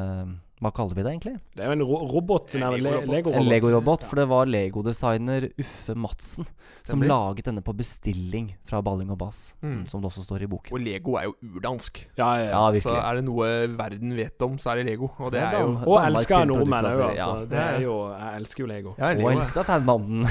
[0.58, 1.36] Hva kaller vi det egentlig?
[1.54, 2.56] Det er jo en ro robot.
[2.58, 3.46] En En Lego-robot.
[3.46, 4.06] Lego-robot.
[4.10, 6.48] For det var Lego-designer Uffe Madsen
[6.88, 9.54] som laget denne på bestilling fra Balling og Bass.
[9.62, 9.86] Mm.
[9.86, 10.74] Som det også står i boken.
[10.74, 12.00] Og Lego er jo urdansk.
[12.18, 12.82] Ja, ja, ja.
[12.82, 15.12] Så er det noe verden vet om, så er det Lego.
[15.20, 17.20] Og det er jo Og elsker nordmenn òg, altså.
[17.20, 17.46] ja.
[17.46, 18.96] Det er jo, jeg elsker jo Lego.
[18.98, 19.38] Ja, Lego, Og ja.
[19.38, 20.26] elsket av fanbanden.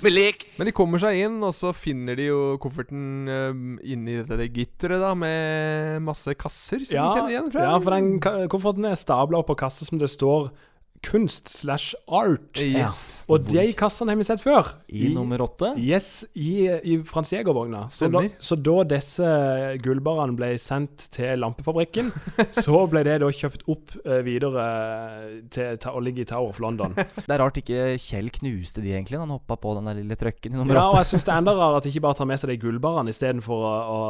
[0.00, 4.48] Helmaks Egon, de kommer seg inn, og så finner de jo kofferten uh, inni dette
[4.54, 7.66] gitteret da med masse kasser som Ja, de kjenner igjen fra.
[7.68, 10.48] ja, for den kofferten er stabla opp på kasser som det står
[11.02, 12.60] kunst slash art.
[12.62, 13.24] Yes.
[13.32, 14.72] Og de kassene har vi sett før.
[14.92, 15.72] I nummer åtte?
[15.80, 17.84] Yes, i, i Frans Jæger-vogna.
[17.92, 18.08] Så,
[18.42, 19.26] så da disse
[19.82, 22.10] gullbarene ble sendt til lampefabrikken,
[22.64, 24.66] så ble det da kjøpt opp eh, videre
[25.52, 26.94] til, ta- å ligge i Tower of London.
[27.26, 29.18] Det er rart ikke Kjell knuste de, egentlig.
[29.20, 31.42] Han hoppa på den der lille trøkken i nummer Ja, og jeg syns det er
[31.42, 34.00] enda rarere at de ikke bare tar med seg de gullbarene istedenfor å, å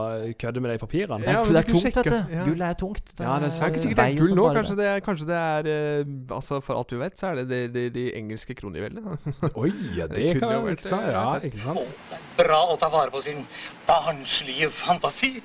[0.40, 1.20] kødde med de papirene.
[1.22, 2.34] Det er, Ja, det er tungt, dette vet du.
[2.36, 2.46] ja.
[2.48, 3.14] Gull er tungt.
[3.18, 4.46] Ja, det er Det er ikke sikkert det er gull nå.
[4.56, 7.46] Kanskje det er, kanskje det er eh, Altså For alt vi vet, så er det
[7.50, 9.16] de, de, de engelske kronjuvelene.
[9.62, 11.08] Oi, ja, det, kunne kan jo vært ikke sant.
[11.14, 12.18] Ja, ikke sant.
[12.38, 13.44] Bra å ta vare på sin
[13.88, 15.36] barnslige fantasi.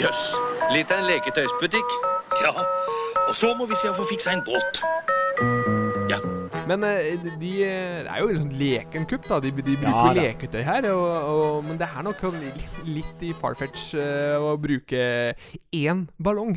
[0.00, 0.22] Jøss.
[0.70, 1.96] Litt av en leketøysbutikk.
[2.40, 2.54] Ja,
[3.26, 4.80] og så må vi se å få fiksa en båt.
[6.70, 9.40] Men eh, de, eh, det er jo litt sånn leken kupp, da.
[9.42, 10.86] De, de bruker Ja, leketøy her.
[10.94, 12.22] Og, og, men det er nok
[12.86, 15.02] litt i farfetch eh, å bruke
[15.74, 16.56] én ballong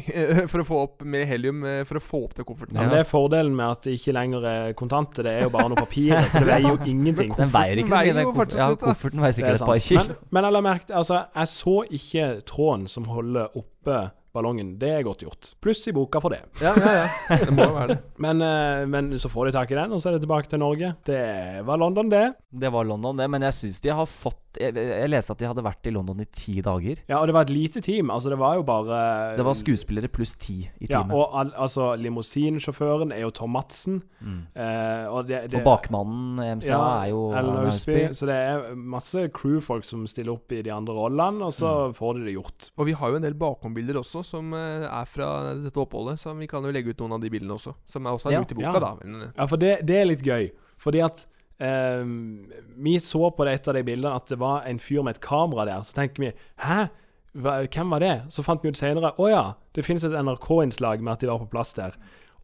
[0.52, 2.78] for å få opp mer helium for å få opp til kofferten.
[2.78, 5.26] Ja, men det er fordelen med at det ikke lenger er kontanter.
[5.26, 6.16] Det er jo bare noe papir.
[6.32, 7.34] så det veier jo ingenting.
[7.38, 8.02] Den veier ikke så mye.
[8.04, 8.64] veier den kofferten.
[8.64, 10.20] Ja, kofferten veier er sikkert et par kilo.
[10.30, 14.04] Men, men jeg merkt, Altså, jeg så ikke tråden som holder oppe
[14.34, 14.76] ballongen.
[14.82, 15.52] Det er godt gjort.
[15.64, 16.42] Pluss i boka for det.
[16.62, 17.38] Ja, ja, ja.
[17.44, 18.00] Det må jo være det.
[18.26, 20.62] Men, eh, men så får de tak i den, og så er det tilbake til
[20.62, 20.94] Norge.
[21.06, 21.22] Det
[21.68, 22.26] var London, det.
[22.50, 23.30] Det var London, det.
[23.30, 26.20] Men jeg syns de har fått Jeg, jeg leste at de hadde vært i London
[26.22, 27.00] i ti dager.
[27.10, 28.10] Ja, og det var et lite team.
[28.14, 31.14] Altså, det var jo bare Det var skuespillere pluss ti i Ja, teamet.
[31.16, 34.02] og al altså limousinsjåføren er jo Tom Madsen.
[34.22, 34.42] Mm.
[34.56, 37.58] Eh, og, det, det, Og bakmannen MCA MCA er jo Ellen.
[37.66, 38.00] Ausby.
[38.14, 41.94] Så det er masse crewfolk som stiller opp i de andre rollene, og så Mm.
[41.98, 42.70] får de det gjort.
[42.78, 46.20] Og vi har jo en del bakombilder også, som eh, er fra dette oppholdet.
[46.20, 47.74] Så vi kan jo legge ut noen av de bildene også.
[47.88, 48.42] Som er også er Ja.
[48.42, 48.80] ute i boka, Ja.
[48.80, 48.98] da.
[49.04, 50.52] Eh, Ja, for det, det er litt gøy.
[50.80, 51.26] Fordi at
[51.60, 55.68] Vi så på et av de bildene at det var en fyr med et kamera
[55.70, 55.86] der.
[55.86, 56.34] Så tenker vi
[56.64, 56.88] Hæ?
[57.34, 58.16] Hvem var det?
[58.30, 61.42] Så fant vi ut senere Å ja, det finnes et NRK-innslag med at de var
[61.42, 61.96] på plass der.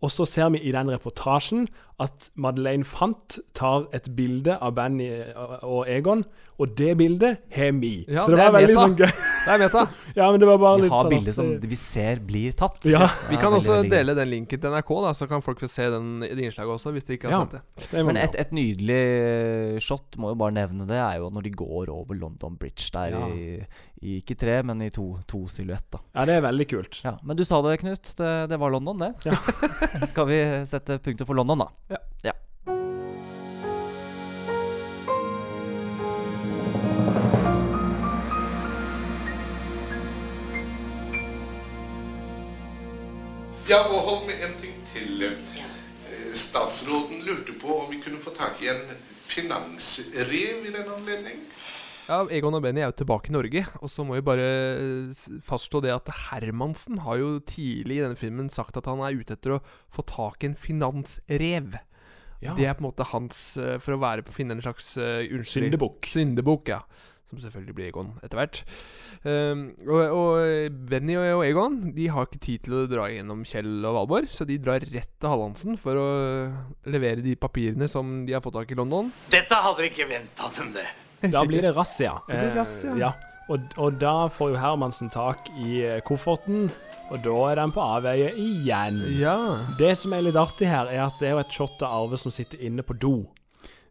[0.02, 1.68] Og så ser vi i den reportasjen
[2.00, 6.24] at Madeleine Fant tar et bilde av Benny og og Egon,
[6.60, 7.92] og det bildet har vi.
[8.08, 8.84] Ja, så det, det var veldig meta.
[8.84, 9.12] sånn gøy.
[9.46, 9.84] Det er meta.
[10.20, 12.52] ja, men det var bare Vi litt har sånn bilder at- som vi ser blir
[12.60, 12.86] tatt.
[12.92, 13.08] Ja.
[13.30, 15.88] Vi kan også veldig dele den linken til NRK, da, så kan folk få se
[15.90, 17.46] den, det innslaget også, hvis de ikke har Ja.
[17.46, 17.90] sett det.
[17.94, 21.54] Det Men et, et nydelig shot, må jo bare nevne det, er jo når de
[21.64, 23.28] går over London Bridge der Ja.
[23.28, 23.64] i,
[24.02, 26.00] i ikke tre, men i to, to silhuett, da.
[26.16, 27.02] Ja, det er veldig kult.
[27.04, 28.14] Ja, men du sa det, Knut.
[28.20, 29.14] Det, det var London, det.
[29.26, 29.36] Ja.
[30.12, 31.68] Skal vi sette punktet for London, da?
[31.96, 32.04] Ja.
[32.24, 32.36] ja.
[43.70, 45.28] Ja, og hold med en ting til.
[45.58, 45.66] Ja.
[46.38, 48.82] Statsråden lurte på om vi kunne få tak i en
[49.30, 51.44] finansrev i den anledning.
[52.10, 54.46] Ja, Egon og Benny er jo tilbake i Norge, og så må vi bare
[55.14, 59.14] s- fastslå det at Hermansen har jo tidlig i denne filmen sagt at han er
[59.20, 59.62] ute etter å
[59.94, 61.78] få tak i en finansrev.
[62.42, 62.56] Ja.
[62.58, 65.20] Det er på en måte hans eh, For å være på finne en slags uh,
[65.44, 66.08] Syndebukk.
[66.08, 66.80] Syndebukk, ja.
[67.30, 68.62] Som selvfølgelig blir Egon etter hvert.
[69.22, 73.44] Um, og, og Benny og og Egon De har ikke tid til å dra gjennom
[73.48, 76.08] Kjell og Valborg, så de drar rett til Hallandsen for å
[76.90, 79.12] levere de papirene som de har fått tak i London.
[79.30, 80.88] Dette hadde vi ikke venta dem, det.
[81.30, 82.16] Da blir det razzia.
[82.32, 82.56] Eh,
[83.00, 83.14] ja.
[83.50, 86.70] Og, og da får jo Hermansen tak i eh, kofferten,
[87.10, 89.02] og da er den på avveie igjen.
[89.18, 89.36] Ja.
[89.80, 92.20] Det som er litt artig her, er at det er jo et shot av Arve
[92.22, 93.16] som sitter inne på do.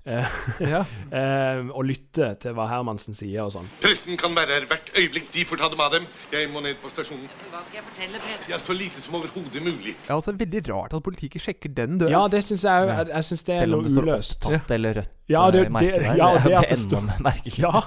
[0.09, 0.38] Eh,
[1.20, 3.68] eh, og lytte til hva Hermansen sier og sånn.
[3.82, 5.28] Pressen kan være her hvert øyeblikk.
[5.34, 6.09] De får ta dem av dem.
[6.32, 7.28] Jeg må ned på stasjonen.
[7.52, 8.52] Hva skal jeg fortelle pressen?
[8.52, 9.94] Ja, Så lite som overhodet mulig.
[10.00, 12.12] Det er altså veldig rart at politiet ikke sjekker den døra.
[12.16, 12.92] Ja, det syns jeg òg.
[12.94, 14.38] Jeg, jeg syns det er Selv om det står uløst.
[14.48, 17.22] opptatt eller rødt, Ja, det, eh, det, merke der, ja, det det er det enda
[17.28, 17.59] merkelig.
[17.62, 17.84] Ja.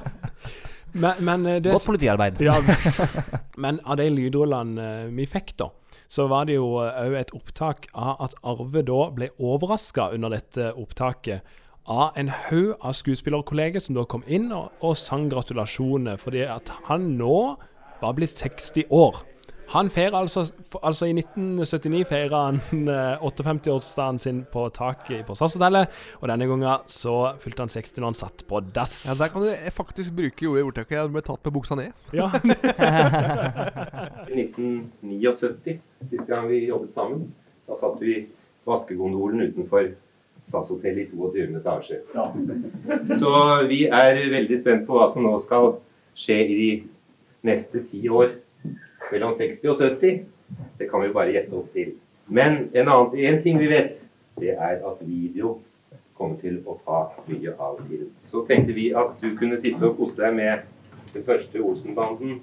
[0.92, 2.42] Men, men det, Godt politiarbeid.
[2.44, 2.58] Ja,
[3.64, 5.70] men av de lydrullene vi fikk, da,
[6.12, 10.74] så var det jo òg et opptak av at Arve da ble overraska under dette
[10.76, 11.48] opptaket
[11.90, 16.72] av en haug av skuespillerkolleger som da kom inn og, og sang gratulasjoner, fordi at
[16.88, 17.58] han nå
[18.02, 19.24] var blitt 60 år.
[19.72, 20.42] Han feirer altså,
[20.84, 22.58] altså I 1979 feira han
[22.92, 25.88] eh, 58-årsdagen sin på taket på SAS-hotellet,
[26.20, 29.06] og denne gangen så fylte han 60 når han satt på dass.
[29.08, 30.98] Ja, Der kan du faktisk bruke ordet i ordtaket.
[30.98, 31.96] Jeg ble tatt med buksa ned.
[32.20, 32.28] Ja.
[34.28, 35.80] I 1979,
[36.10, 37.30] siste gang vi jobbet sammen,
[37.68, 38.28] da satt vi i
[38.68, 39.94] vaskegondolen utenfor
[40.50, 41.48] SAS-hotellet i 22.
[41.60, 42.02] etasje.
[43.20, 43.32] Så
[43.70, 45.76] vi er veldig spent på hva som nå skal
[46.18, 46.72] skje i de
[47.48, 48.38] neste ti år.
[49.12, 50.24] Mellom 60 og 70.
[50.80, 51.96] Det kan vi bare gjette oss til.
[52.32, 53.98] Men en, annen, en ting vi vet,
[54.40, 55.58] det er at video
[56.18, 58.12] kommer til å ta mye av tiden.
[58.30, 60.68] Så tenkte vi at du kunne sitte og kose deg med
[61.16, 62.40] den første Olsenbanden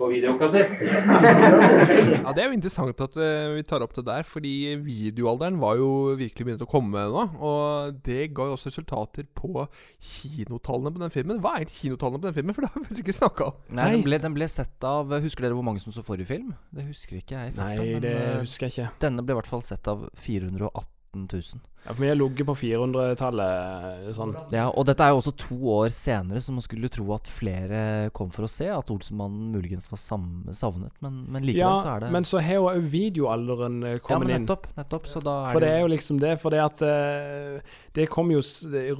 [0.00, 0.76] på videokassett.
[2.20, 5.78] Ja, Det er jo interessant at uh, vi tar opp det der, fordi videoalderen var
[5.80, 7.24] jo virkelig begynt å komme nå.
[7.36, 9.66] Og det ga jo også resultater på
[9.98, 11.40] kinotallene på den filmen.
[11.42, 12.56] Hva er egentlig kinotallene på den filmen?
[12.56, 13.58] For det har vi faktisk ikke snakka om.
[13.80, 16.54] Nei, den ble, den ble sett av Husker dere hvor mange som så forrige film?
[16.74, 17.52] Det husker ikke jeg.
[17.52, 18.88] i farta, Nei, men, det eh, husker jeg ikke.
[19.04, 21.60] Denne ble i hvert fall sett av 418 000.
[21.80, 24.34] Ja, for vi har ligget på 400-tallet sånn.
[24.52, 28.10] Ja, og dette er jo også to år senere, så man skulle tro at flere
[28.14, 32.04] kom for å se at Olsenmannen muligens var savnet, men, men likevel Ja, så er
[32.04, 34.44] det men så har jo videoalderen inn Ja, kommet men inn.
[34.44, 36.82] nettopp, nettopp, så da er For det det- er jo liksom det, for det at
[36.82, 37.60] eh,
[37.96, 38.40] Det kom jo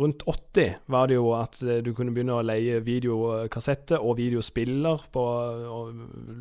[0.00, 5.04] Rundt 80 var det jo at eh, du kunne begynne å leie videokassette og videospiller
[5.12, 6.00] på, og,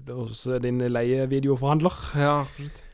[0.09, 1.99] hos din leievideoforhandler.
[2.17, 2.45] Ja,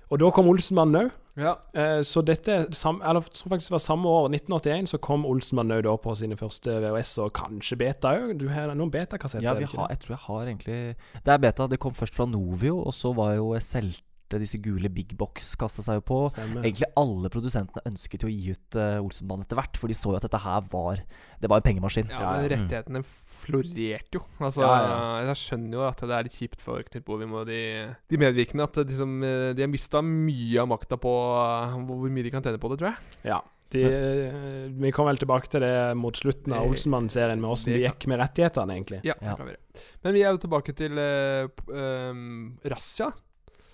[0.10, 1.14] og da kom Olsenmannen òg.
[1.36, 1.58] Ja.
[1.76, 5.26] Eh, så dette sam, Eller jeg tror faktisk det var samme år, 1981, så kom
[5.28, 8.38] Olsenmann òg da på sine første VHS og kanskje beta òg.
[8.40, 9.44] Du har noen betakassetter?
[9.44, 10.80] Ja, har, jeg tror jeg har egentlig
[11.26, 11.68] Det er beta.
[11.68, 14.04] Det kom først fra Novio, og så var jo Selte
[14.42, 16.20] disse gule Big Box kasta seg jo på.
[16.34, 16.66] Stemmer.
[16.66, 20.14] Egentlig alle produsentene ønsket jo å gi ut uh, Olsenbanen etter hvert, for de så
[20.14, 21.02] jo at dette her var
[21.42, 22.12] Det var en pengemaskin.
[22.12, 24.24] Ja, men rettighetene florerte jo.
[24.40, 25.00] Altså, Ja, ja.
[25.30, 27.62] Jeg skjønner jo at det er litt kjipt for Knut Bovim og de,
[28.10, 28.70] de medvirkende.
[28.70, 31.12] At liksom, eh, de har mista mye av makta på
[31.42, 33.12] eh, hvor mye de kan tjene på det, tror jeg.
[33.32, 33.42] Ja.
[33.74, 37.82] De, eh, vi kommer vel tilbake til det mot slutten av Olsenmannen-serien, med åssen det
[37.82, 39.02] gikk med rettighetene, egentlig.
[39.08, 39.86] Ja, det kan vi gjøre.
[40.06, 43.10] Men vi er jo tilbake til uh, um, Razzia.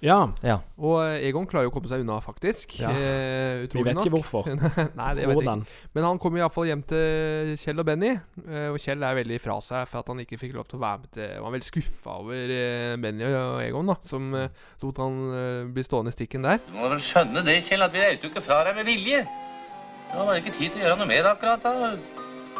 [0.02, 0.56] Ja.
[0.82, 2.72] Og eh, Egon klarer jo å komme seg unna, faktisk.
[2.82, 2.90] Ja.
[2.90, 4.16] Eh, Vi vet ikke nok.
[4.16, 4.48] hvorfor.
[5.00, 5.62] Nei, det vet Hvordan?
[5.62, 5.90] ikke.
[5.94, 8.10] Men han kommer iallfall hjem til Kjell og Benny.
[8.48, 10.82] eh, og Kjell er veldig fra seg for at han ikke fikk lov til å
[10.82, 14.50] være med til Han var veldig skuffa over eh, Benny og Egon, da som eh,
[14.82, 16.58] lot han eh, bli stående i stikken der.
[16.66, 19.22] Du må vel skjønne det, Kjell, at vi reiste jo ikke fra deg med vilje.
[19.22, 21.94] Det var bare ikke tid til å gjøre noe med det akkurat da.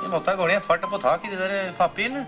[0.02, 2.22] Vi måtte av gårde i en fart og få tak i de der papirene.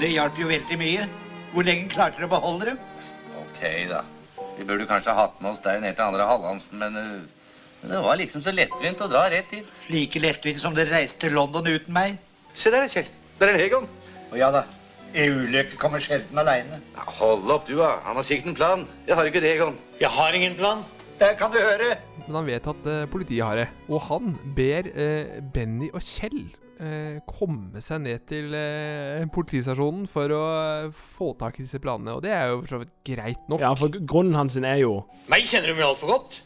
[0.00, 1.04] Det hjalp jo veldig mye.
[1.52, 2.80] Hvor lenge klarte dere å beholde dem?
[3.44, 3.60] Ok,
[3.92, 4.00] da.
[4.58, 8.00] Vi burde kanskje ha hatt med oss deg ned til andre Hallandsen, men uh, det
[8.00, 9.68] var liksom så lettvint å dra rett hit.
[9.92, 12.16] Like lettvint som dere reiste til London uten meg.
[12.56, 13.10] Se der, Kjell.
[13.40, 13.88] Der er Egon.
[14.32, 14.64] Å ja da,
[15.14, 16.80] En ulykke kommer sjelden aleine.
[17.20, 18.00] Hold opp, du, da.
[18.06, 18.80] Han har sikkert en plan.
[19.06, 19.76] Jeg har ikke det, Egon.
[20.00, 20.82] Jeg har ingen plan.
[21.20, 21.92] Det kan du høre.
[22.24, 23.68] Men han vet at uh, politiet har det.
[23.86, 26.63] Og han ber uh, Benny og Kjell eh,
[27.30, 30.40] komme seg ned til eh, politistasjonen for å
[30.86, 32.16] eh, få tak i disse planene.
[32.16, 33.62] Og det er jo for så vidt greit nok.
[33.62, 34.96] Ja, for grunnen hans er jo
[35.30, 36.40] Meg kjenner du jo altfor godt.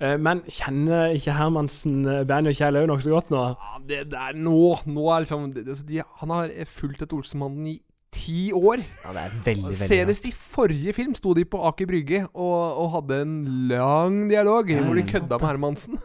[0.00, 3.42] eh, Men kjenner ikke Hermansen eh, Benny og Kjell òg nokså godt nå?
[3.58, 7.66] Ja, det der nå Nå er liksom det, altså, de, Han har fulgt et Olsenmannen
[7.74, 7.80] i
[8.12, 8.82] ti år.
[9.02, 12.58] Ja, det er veldig, veldig Senest i forrige film sto de på Aker Brygge og,
[12.82, 13.34] og hadde en
[13.70, 15.98] lang dialog hvor de kødda med Hermansen.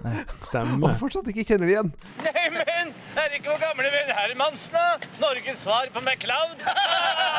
[0.48, 0.88] Stemmer.
[0.88, 1.92] og fortsatt ikke kjenner de igjen.
[2.24, 5.12] Neimen, er det ikke vår gamle venn Hermansen, da?
[5.22, 6.64] Norges svar på MacLeod?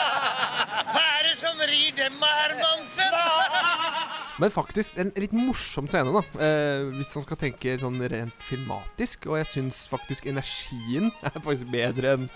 [0.93, 3.19] Hva er det som rir dem av Hermansen?
[4.39, 6.23] Men faktisk en litt morsom scene, da.
[6.45, 9.27] Eh, hvis man skal tenke sånn rent filmatisk.
[9.33, 12.31] Og jeg syns faktisk energien er faktisk bedre enn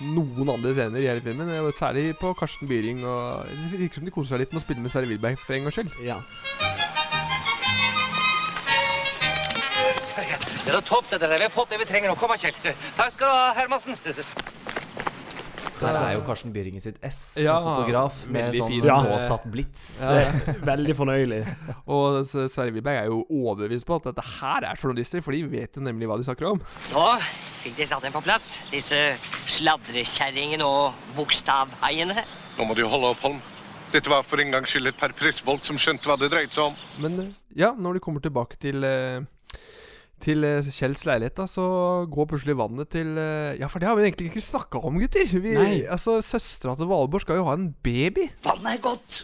[0.00, 1.48] noen andre scener i hele filmen.
[1.50, 3.04] eh, Særlig på Karsten Byring.
[3.04, 5.54] Og Det virker som de koser seg litt med å spille med Sverre Wilberg for
[5.54, 5.90] en gangs skyld.
[6.04, 6.20] Ja.
[10.68, 11.36] Det er topp, det der.
[11.38, 12.14] Vi har fått det vi trenger nå.
[12.20, 12.52] Kom, Kjell.
[12.98, 13.96] Takk skal du ha, Hermansen.
[15.80, 18.86] Her er jo Karsten Byringen sitt S Ja, som fotograf, med sånn fin.
[18.88, 19.84] påsatt blits.
[20.02, 20.24] Ja.
[20.72, 21.40] Veldig fornøyelig.
[21.98, 25.78] Og Sverre Wiberg er jo overbevist på at dette her er journalister, for de vet
[25.78, 26.62] jo nemlig hva de snakker om.
[26.92, 27.06] Nå
[27.62, 28.98] fikk de satt dem på plass, disse
[29.58, 32.24] sladrekjerringene og bokstavhaiene.
[32.58, 33.40] Nå må du holde opp, Holm.
[33.92, 36.66] Dette var for en gangs skyld et par pressfolk som skjønte hva det dreide seg
[36.70, 36.74] om.
[37.00, 37.30] Men eh,
[37.62, 39.22] ja, når de kommer tilbake til eh,
[40.22, 41.64] til eh, Kjells leilighet, da, så
[42.10, 45.30] går plutselig vannet til eh, Ja, for det har vi egentlig ikke snakka om, gutter.
[45.32, 45.72] Vi, Nei.
[45.86, 48.28] altså, Søstera til Valborg skal jo ha en baby.
[48.46, 49.22] Vannet er godt.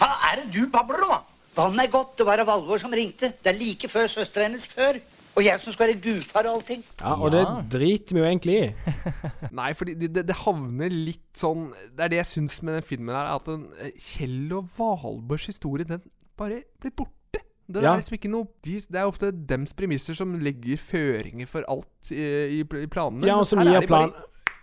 [0.00, 1.18] Hva er det du babler om?
[1.56, 2.14] Vannet er godt.
[2.18, 3.34] Det var Valborg som ringte.
[3.38, 5.00] Det er like før søstera hennes før.
[5.32, 6.82] Og jeg som skal være gudfar og allting.
[7.00, 8.92] Ja, og det driter vi jo egentlig i.
[9.60, 12.84] Nei, for det, det, det havner litt sånn Det er det jeg syns med den
[12.84, 16.04] filmen her, at den, eh, Kjell og Valborgs historie, den
[16.36, 17.16] bare blir borte.
[17.72, 17.94] Det Ja.
[17.94, 22.10] er liksom ikke noe de, Det er ofte dems premisser som legger føringer for alt
[22.12, 23.24] i, i, planene.
[23.26, 24.12] Ja, og som gir plan...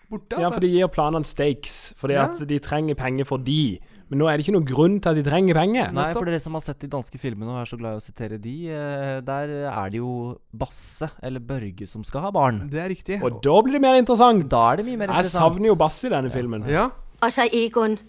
[0.10, 0.54] borte, Ja, altså.
[0.54, 1.94] for de gir planene stakes.
[1.98, 2.24] Fordi Ja.
[2.26, 3.80] at de trenger penger for de.
[4.10, 5.92] Men nå er det ikke noen grunn til at de trenger penger.
[5.94, 8.02] Nei, for dere som har sett de danske filmene og er så glad i å
[8.02, 12.68] sitere de, eh, der er det jo Basse, eller Børge, som skal ha barn.
[12.72, 13.22] Det er riktig.
[13.22, 14.50] Og da blir det mer interessant.
[14.50, 16.66] Da er det mye mer Jeg savner jo Basse i denne filmen.
[16.68, 16.90] Ja.
[17.22, 18.00] Og så Egon.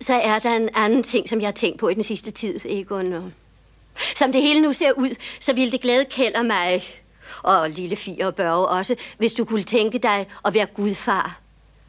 [0.00, 2.64] Så er det en annen ting, som jeg har tenkt på i den siste tid,
[2.64, 3.32] Egon.
[4.14, 6.84] Som det hele nu ser ud, så ville det glæde Kjeld og mig,
[7.42, 11.40] og lille Fie og Børge også, hvis du kunne tænke dig at være gudfar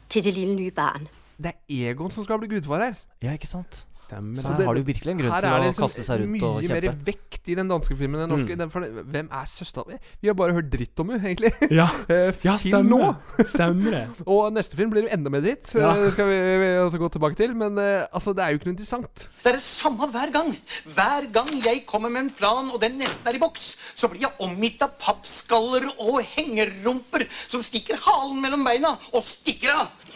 [0.08, 1.08] til det lille nye barn.
[1.36, 2.94] Det er Egon som skal bli gudfar her.
[3.20, 3.82] Ja, ikke sant?
[3.96, 4.40] Stemmer.
[4.44, 6.68] Så her har du virkelig en grunn til å liksom kaste seg rundt og kjempe.
[6.72, 8.56] Her er det Mye mer vekt i den danske filmen enn den norske.
[8.56, 8.60] Mm.
[8.62, 11.52] Den, for, hvem er søstera Vi har bare hørt dritt om henne, egentlig.
[11.72, 11.86] Ja.
[12.16, 13.16] Eh, Ja, stemmer.
[13.36, 13.44] nå.
[13.48, 14.02] Stemmer det.
[14.32, 15.72] Og neste film blir jo enda mer dritt.
[15.76, 15.92] Ja.
[15.98, 17.56] Det skal vi, vi også gå tilbake til.
[17.58, 19.26] Men eh, altså, det er jo ikke noe interessant.
[19.42, 20.52] Det er det samme hver gang.
[20.96, 23.66] Hver gang jeg kommer med en plan, og den nesten er i boks,
[23.96, 29.72] så blir jeg omgitt av pappskaller og hengerumper som stikker halen mellom beina og stikker
[29.82, 30.14] av.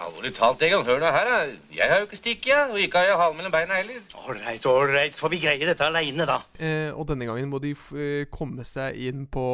[0.00, 0.84] Alvorlig talt, Egon.
[0.86, 1.38] Hør nå her, da.
[1.76, 2.70] Jeg har jo ikke stikket, jeg.
[2.72, 3.98] Og ikke har jeg halen mellom beina heller.
[4.24, 6.38] Ålreit, ålreit, så får vi greie dette aleine, da.
[6.56, 9.44] Eh, og denne gangen må de f eh, komme seg inn på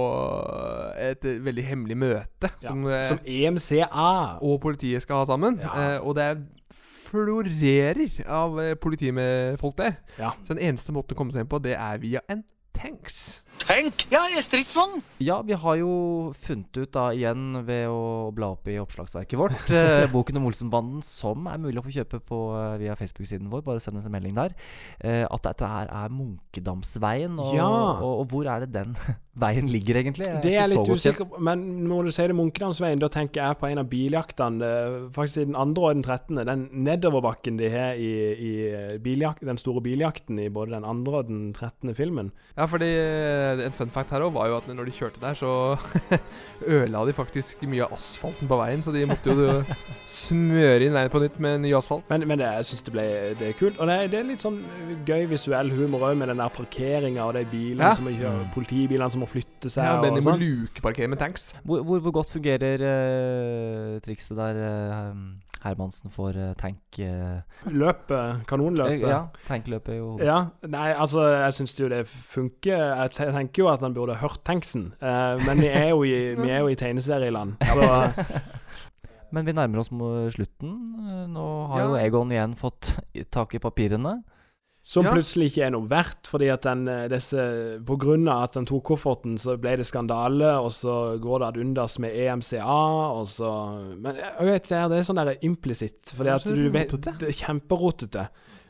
[0.94, 2.52] eh, et veldig hemmelig møte.
[2.62, 4.38] Ja, Som, eh, som EMCA.
[4.40, 5.58] og politiet skal ha sammen.
[5.66, 6.44] Eh, og det er
[7.06, 9.98] florerer av eh, politifolk der.
[10.20, 10.32] Ja.
[10.46, 12.44] Så den eneste måten å komme seg inn på, det er via en
[12.76, 13.42] tanks.
[13.62, 14.04] Tenk!
[14.12, 15.00] Ja, jeg er stridsvogn.
[15.24, 15.90] Ja, vi har jo
[16.38, 21.02] funnet ut da igjen ved å bla opp i oppslagsverket vårt eh, boken om Olsenbanden,
[21.02, 24.14] som er mulig å få kjøpe på, eh, via Facebook-siden vår, bare send oss en
[24.14, 24.54] melding der,
[25.00, 27.38] eh, at dette her er Munkedamsveien.
[27.42, 27.66] Og, Ja.
[27.66, 28.94] og, og hvor er det den
[29.42, 30.28] veien ligger, egentlig?
[30.30, 33.02] Jeg Det er ikke litt så godt usikker på, men når du sier det Munkedamsveien,
[33.02, 34.70] da tenker jeg på en av biljaktene.
[34.70, 36.46] eh, Faktisk i den andre og den trettende.
[36.46, 38.54] Den nedoverbakken de har i, i
[39.02, 42.30] biljak, den store biljakten i både den andre og den trettende filmen.
[42.56, 45.34] Ja, fordi eh, en fun fact her òg var jo at når de kjørte der,
[45.38, 45.50] så
[46.76, 48.82] ødela de faktisk mye av asfalten på veien.
[48.84, 49.60] Så de måtte jo
[50.10, 52.06] smøre inn veien på nytt med ny asfalt.
[52.10, 53.06] Men, men det, jeg syns det, ble,
[53.40, 53.78] det er kult.
[53.82, 54.58] Og det, er- det er litt sånn
[55.08, 57.94] gøy visuell humor òg, med den der parkeringa og de bilene Ja.
[57.98, 59.84] som må kjøre, politibilene som må flytte seg.
[59.86, 60.42] Ja, men de må sånn.
[60.44, 61.50] lukeparkere med tanks.
[61.66, 65.12] Hvor, hvor, hvor godt fungerer uh, trikset der eh,
[65.66, 69.02] Hermansen får eh, tank Uh, Løpet, kanonløpet.
[69.02, 72.78] eh, Ja, tankløpet jo Ja, nei, altså Jeg syns jo det funker.
[73.02, 76.48] Jeg tenker jo at han burde hørt tanksen, uh, men vi er jo i, vi
[76.48, 77.58] er jo i tegneserieland.
[78.16, 78.24] Så
[79.34, 79.90] Men vi nærmer oss
[80.32, 80.72] slutten.
[81.34, 82.94] Nå har jo Egon igjen fått
[83.34, 84.22] tak i papirene.
[84.86, 85.10] Som Ja.
[85.16, 87.34] plutselig ikke er noe verdt, fordi at den, eh, disse,
[87.84, 91.48] på grunn av at han tok kofferten, så ble det skandale, og så går det
[91.48, 93.50] ad undas med EMCA, og så
[93.98, 96.94] Men jeg vet, det er, det er sånn der implisitt, fordi at du vet.
[97.18, 98.28] Det er kjemperotete.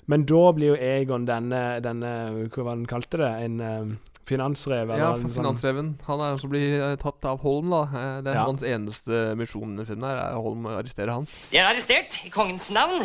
[0.09, 3.31] Men da blir jo Egon denne, denne Hva var det han kalte det?
[3.45, 4.97] En eh, finansrev?
[4.97, 5.95] Ja, for sånn- Finansreven.
[6.07, 7.83] Han er den som blir eh, tatt av Holm, da.
[7.93, 8.45] Eh, Det er Ja.
[8.47, 10.09] hans eneste misjon i filmen.
[10.09, 11.27] her, er Holm arresterer han.
[11.51, 13.05] De er arrestert i kongens navn.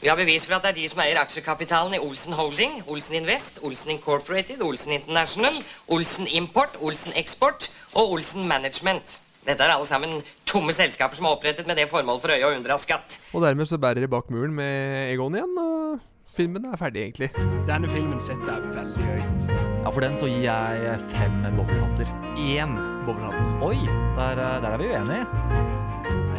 [0.00, 3.18] Vi har bevis for at det er de som eier aksjekapitalen i Olsen Holding, Olsen
[3.18, 5.58] Invest, Olsen Incorporated, Olsen International,
[5.88, 9.18] Olsen Import, Olsen Export og Olsen Management.
[9.48, 12.52] Dette er alle sammen tomme selskaper som er opprettet med det formål for øye å
[12.52, 13.18] unndra skatt.
[13.32, 15.98] Og dermed så bærer de bak muren med Egon igjen, og
[16.36, 17.30] filmen er ferdig, egentlig.
[17.68, 19.48] Denne filmen setter jeg veldig høyt.
[19.82, 22.12] Ja, for den så gir jeg fem bowlerhatter.
[22.36, 23.54] Én bowlerhatt.
[23.64, 23.80] Oi,
[24.18, 25.24] der, eh, der er vi uenige.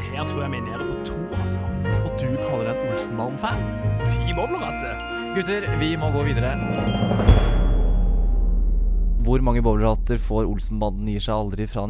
[0.10, 1.64] Her tror jeg vi er nede på to, altså.
[2.00, 3.64] Og du kaller deg en Olsenbanen-fan?
[4.10, 5.02] Ti bowlerhatter.
[5.36, 6.56] Gutter, vi må gå videre.
[9.26, 11.86] Hvor mange bowlerhatter får Olsenbanden gir seg aldri fra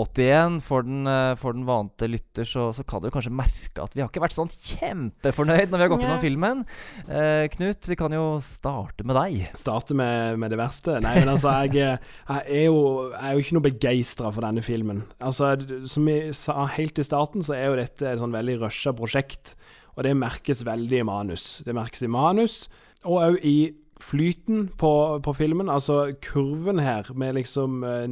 [0.00, 0.60] 81.
[0.64, 4.02] For den, eh, for den vante lytter så, så kan du kanskje merke at vi
[4.02, 6.62] har ikke vært sånn kjempefornøyd når vi har gått gjennom filmen.
[7.06, 9.50] Eh, Knut, vi kan jo starte med deg.
[9.58, 10.96] Starte med, med det verste?
[11.04, 14.64] Nei, men altså, jeg, jeg, er, jo, jeg er jo ikke noe begeistra for denne
[14.64, 15.04] filmen.
[15.20, 15.54] Altså,
[15.90, 19.56] Som vi sa helt i starten, så er jo dette et sånn veldig rusha prosjekt.
[19.92, 21.46] Og det merkes veldig i manus.
[21.66, 22.62] Det merkes i manus,
[23.04, 23.56] og òg i
[24.02, 24.92] flyten på,
[25.22, 25.70] på filmen.
[25.70, 28.06] Altså kurven her med liksom eh,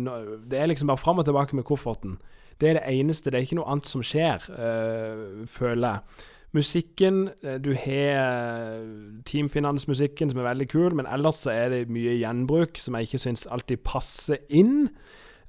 [0.50, 2.18] Det er liksom bare fram og tilbake med kofferten.
[2.60, 3.30] Det er det eneste.
[3.30, 6.26] Det er ikke noe annet som skjer, øh, føler jeg.
[6.52, 8.84] Musikken eh, Du har
[9.26, 13.24] teamfinansmusikken, som er veldig kul, men ellers så er det mye gjenbruk som jeg ikke
[13.24, 14.88] syns alltid passer inn.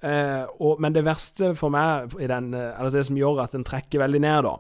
[0.02, 4.02] Uh, og, men det verste for meg, den, eller det som gjør at den trekker
[4.02, 4.56] veldig ned, da,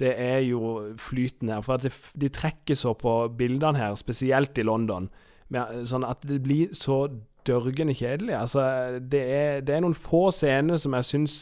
[0.00, 1.60] det er jo flyten her.
[1.62, 1.86] For at
[2.18, 5.10] de trekker så på bildene her, spesielt i London,
[5.54, 7.04] med, sånn at det blir så
[7.46, 8.34] dørgende kjedelig.
[8.40, 8.64] Altså,
[9.00, 11.38] det er, det er noen få scener som jeg syns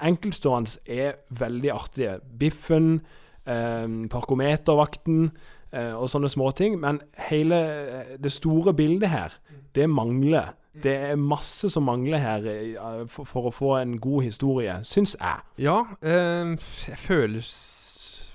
[0.00, 2.14] enkeltstående er veldig artige.
[2.40, 3.00] Biffen,
[3.46, 5.30] eh, parkometervakten
[5.72, 6.78] eh, og sånne småting.
[6.82, 9.36] Men hele eh, det store bildet her,
[9.76, 10.54] det mangler.
[10.82, 15.14] Det er masse som mangler her eh, for, for å få en god historie, syns
[15.20, 15.44] jeg.
[15.68, 16.56] Ja, eh,
[16.88, 17.75] jeg føler s-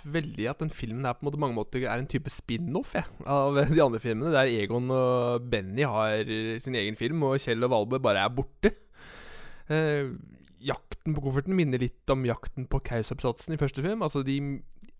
[0.03, 3.05] veldig at den filmen her på en måte mange måter er en type spin-off ja,
[3.29, 4.33] av de andre filmene.
[4.33, 6.25] Der Egon og Benny har
[6.63, 8.75] sin egen film, og Kjell og Valborg bare er borte.
[9.71, 10.11] Eh,
[10.61, 14.03] jakten på kofferten minner litt om jakten på Kausoppsatsen i første film.
[14.05, 14.37] Altså De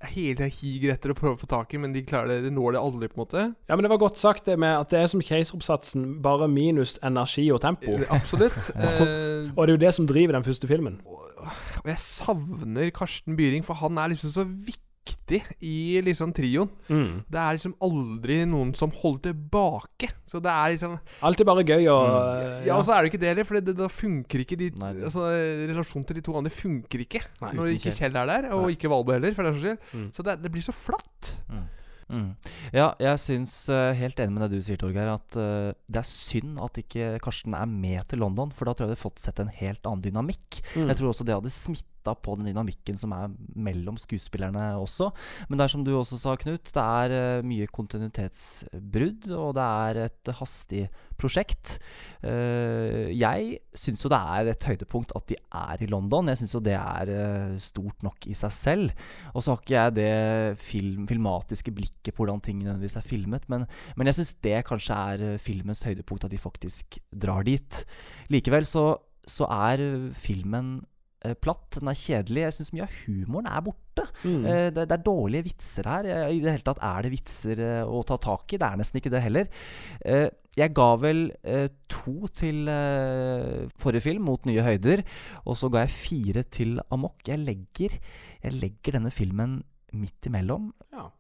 [0.10, 2.54] hele tida higer etter å prøve å få tak i, men de klarer det, de
[2.56, 3.44] når det aldri, på en måte.
[3.70, 6.96] Ja, men det var godt sagt det med at det er som keiseroppsatsen, bare minus
[7.06, 7.94] energi og tempo.
[7.98, 8.72] Eh, absolutt.
[8.82, 11.00] Eh, og det er jo det som driver den første filmen.
[11.06, 14.91] Og jeg savner Karsten Byring, for han er liksom så viktig
[15.64, 16.70] i liksom trioen.
[16.90, 17.24] Mm.
[17.32, 20.12] Det er liksom aldri noen som holder tilbake.
[20.28, 22.66] Så det er liksom Alltid bare gøy og Mm.
[22.68, 25.24] Ja, og så er det ikke det heller, for det, da funker ikke de Altså
[25.70, 28.16] Relasjonen til de to andre funker ikke Nei, når ikke Kjell.
[28.16, 28.76] Er der, og Nei.
[28.76, 30.02] ikke Valbo heller, for den saks skyld.
[30.02, 30.10] Mm.
[30.14, 31.38] Så det, det blir så flatt.
[32.12, 32.36] Mm.
[32.76, 36.08] Ja, jeg syns eh, helt enig med det du sier, Torgeir, at uh, det er
[36.08, 39.24] synd at ikke Karsten er med til London, for da tror jeg vi hadde fått
[39.24, 40.60] sett en helt annen dynamikk.
[40.76, 40.90] Mm.
[40.92, 45.12] Jeg tror også det hadde smitta på den dynamikken som er mellom skuespillerne også.
[45.50, 49.68] Men det er som du også sa, Knut, det er eh, mye kontinuitetsbrudd, og det
[49.86, 50.86] er et hastig
[51.22, 51.78] prosjekt.
[52.26, 56.32] Eh, jeg syns jo det er et høydepunkt at de er i London.
[56.32, 59.06] Jeg syns jo det er eh, stort nok i seg selv.
[59.36, 60.12] Og så har ikke jeg det
[60.62, 64.98] film, filmatiske blikket på hvordan ting nødvendigvis er filmet, men, men jeg syns det kanskje
[65.14, 67.84] er filmens høydepunkt, at de faktisk drar dit.
[68.34, 68.96] Likevel så,
[69.30, 70.80] så er filmen
[71.38, 72.46] platt, den er kjedelig.
[72.48, 74.06] Jeg syns mye av humoren er borte.
[74.26, 74.44] Mm.
[74.46, 76.08] Eh, det, det er dårlige vitser her.
[76.10, 78.60] Eh, I det hele tatt er det vitser eh, å ta tak i.
[78.62, 79.52] Det er nesten ikke det heller.
[80.02, 85.06] Eh, jeg ga vel eh, to til eh, forrige film, 'Mot nye høyder',
[85.46, 87.28] og så ga jeg fire til 'Amok'.
[87.28, 88.00] Jeg legger,
[88.44, 89.62] jeg legger denne filmen
[89.94, 90.72] midt imellom.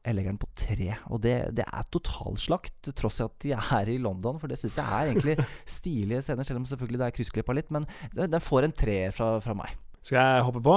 [0.05, 0.95] Jeg legger den på tre.
[1.11, 4.39] Og det, det er totalslakt, tross i at de er i London.
[4.39, 5.37] For det syns jeg er egentlig
[5.79, 7.71] stilige scener, selv om selvfølgelig det er kryssklippa litt.
[7.71, 9.75] Men den, den får en treer fra, fra meg.
[10.01, 10.75] Skal jeg hoppe på?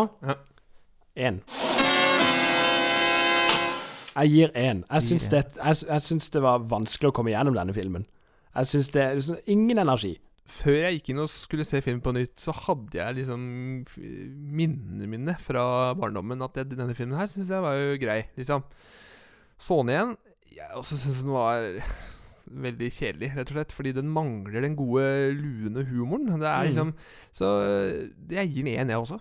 [1.17, 1.41] Én.
[4.15, 4.83] Jeg gir én.
[4.85, 8.05] Jeg syns det, jeg, jeg syns det var vanskelig å komme gjennom denne filmen.
[8.55, 10.13] Jeg syns det er liksom ingen energi.
[10.45, 13.41] Før jeg gikk inn og skulle se film på nytt, så hadde jeg liksom
[13.97, 18.67] minnene mine fra barndommen at jeg, denne filmen her syns jeg var jo grei, liksom.
[19.57, 20.13] Så den igjen.
[20.55, 21.65] Jeg også syns den var
[22.51, 23.73] veldig kjedelig, rett og slett.
[23.73, 25.05] Fordi den mangler den gode,
[25.39, 26.29] luende humoren.
[26.41, 26.69] Det er Mm.
[26.71, 26.95] liksom
[27.33, 27.49] Så
[28.31, 29.21] jeg gir den én, jeg også.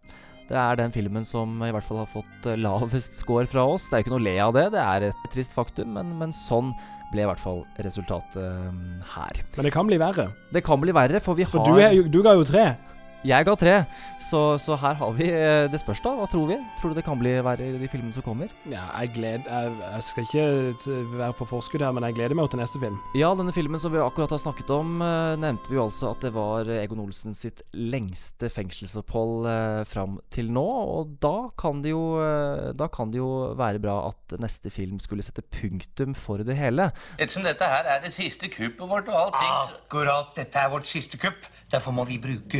[0.49, 3.87] Det er den filmen som i hvert fall har fått eh, lavest score fra oss.
[3.89, 6.17] Det er jo ikke noe å le av det, det er et trist faktum, men,
[6.19, 6.73] men sånn
[7.13, 9.39] ble i hvert fall resultatet eh, her.
[9.55, 10.27] Men det kan bli verre.
[10.51, 12.75] Det kan bli verre, for vi har For du, er jo, du ga jo tre.
[13.23, 13.73] Jeg ga tre,
[14.19, 16.11] så, så her har vi eh, Det spørs, da.
[16.17, 16.57] Hva tror vi?
[16.79, 18.49] Tror du det kan bli verre i de filmene som kommer?
[18.67, 22.49] Ja, jeg gleder jeg, jeg skal ikke være på forskudd her, men jeg gleder meg
[22.49, 22.97] jo til neste film.
[23.15, 26.25] Ja, denne filmen som vi akkurat har snakket om, eh, nevnte vi jo altså at
[26.25, 30.65] det var Egon Olsen sitt lengste fengselsopphold eh, fram til nå.
[30.97, 34.99] Og da kan, det jo, eh, da kan det jo være bra at neste film
[34.99, 36.91] skulle sette punktum for det hele.
[37.15, 40.35] Ettersom dette her er det siste kuppet vårt og allting Akkurat.
[40.35, 41.47] Dette er vårt siste kupp.
[41.71, 42.59] Derfor må vi bruke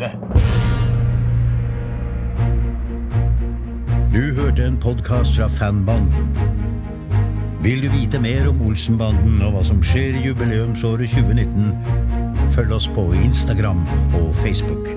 [0.00, 0.12] huet.
[4.14, 6.36] Du hørte en podkast fra Fanbanden.
[7.62, 11.74] Vil du vite mer om Olsenbanden og hva som skjer i jubileumsåret 2019,
[12.50, 13.84] følg oss på Instagram
[14.14, 14.88] og Facebook.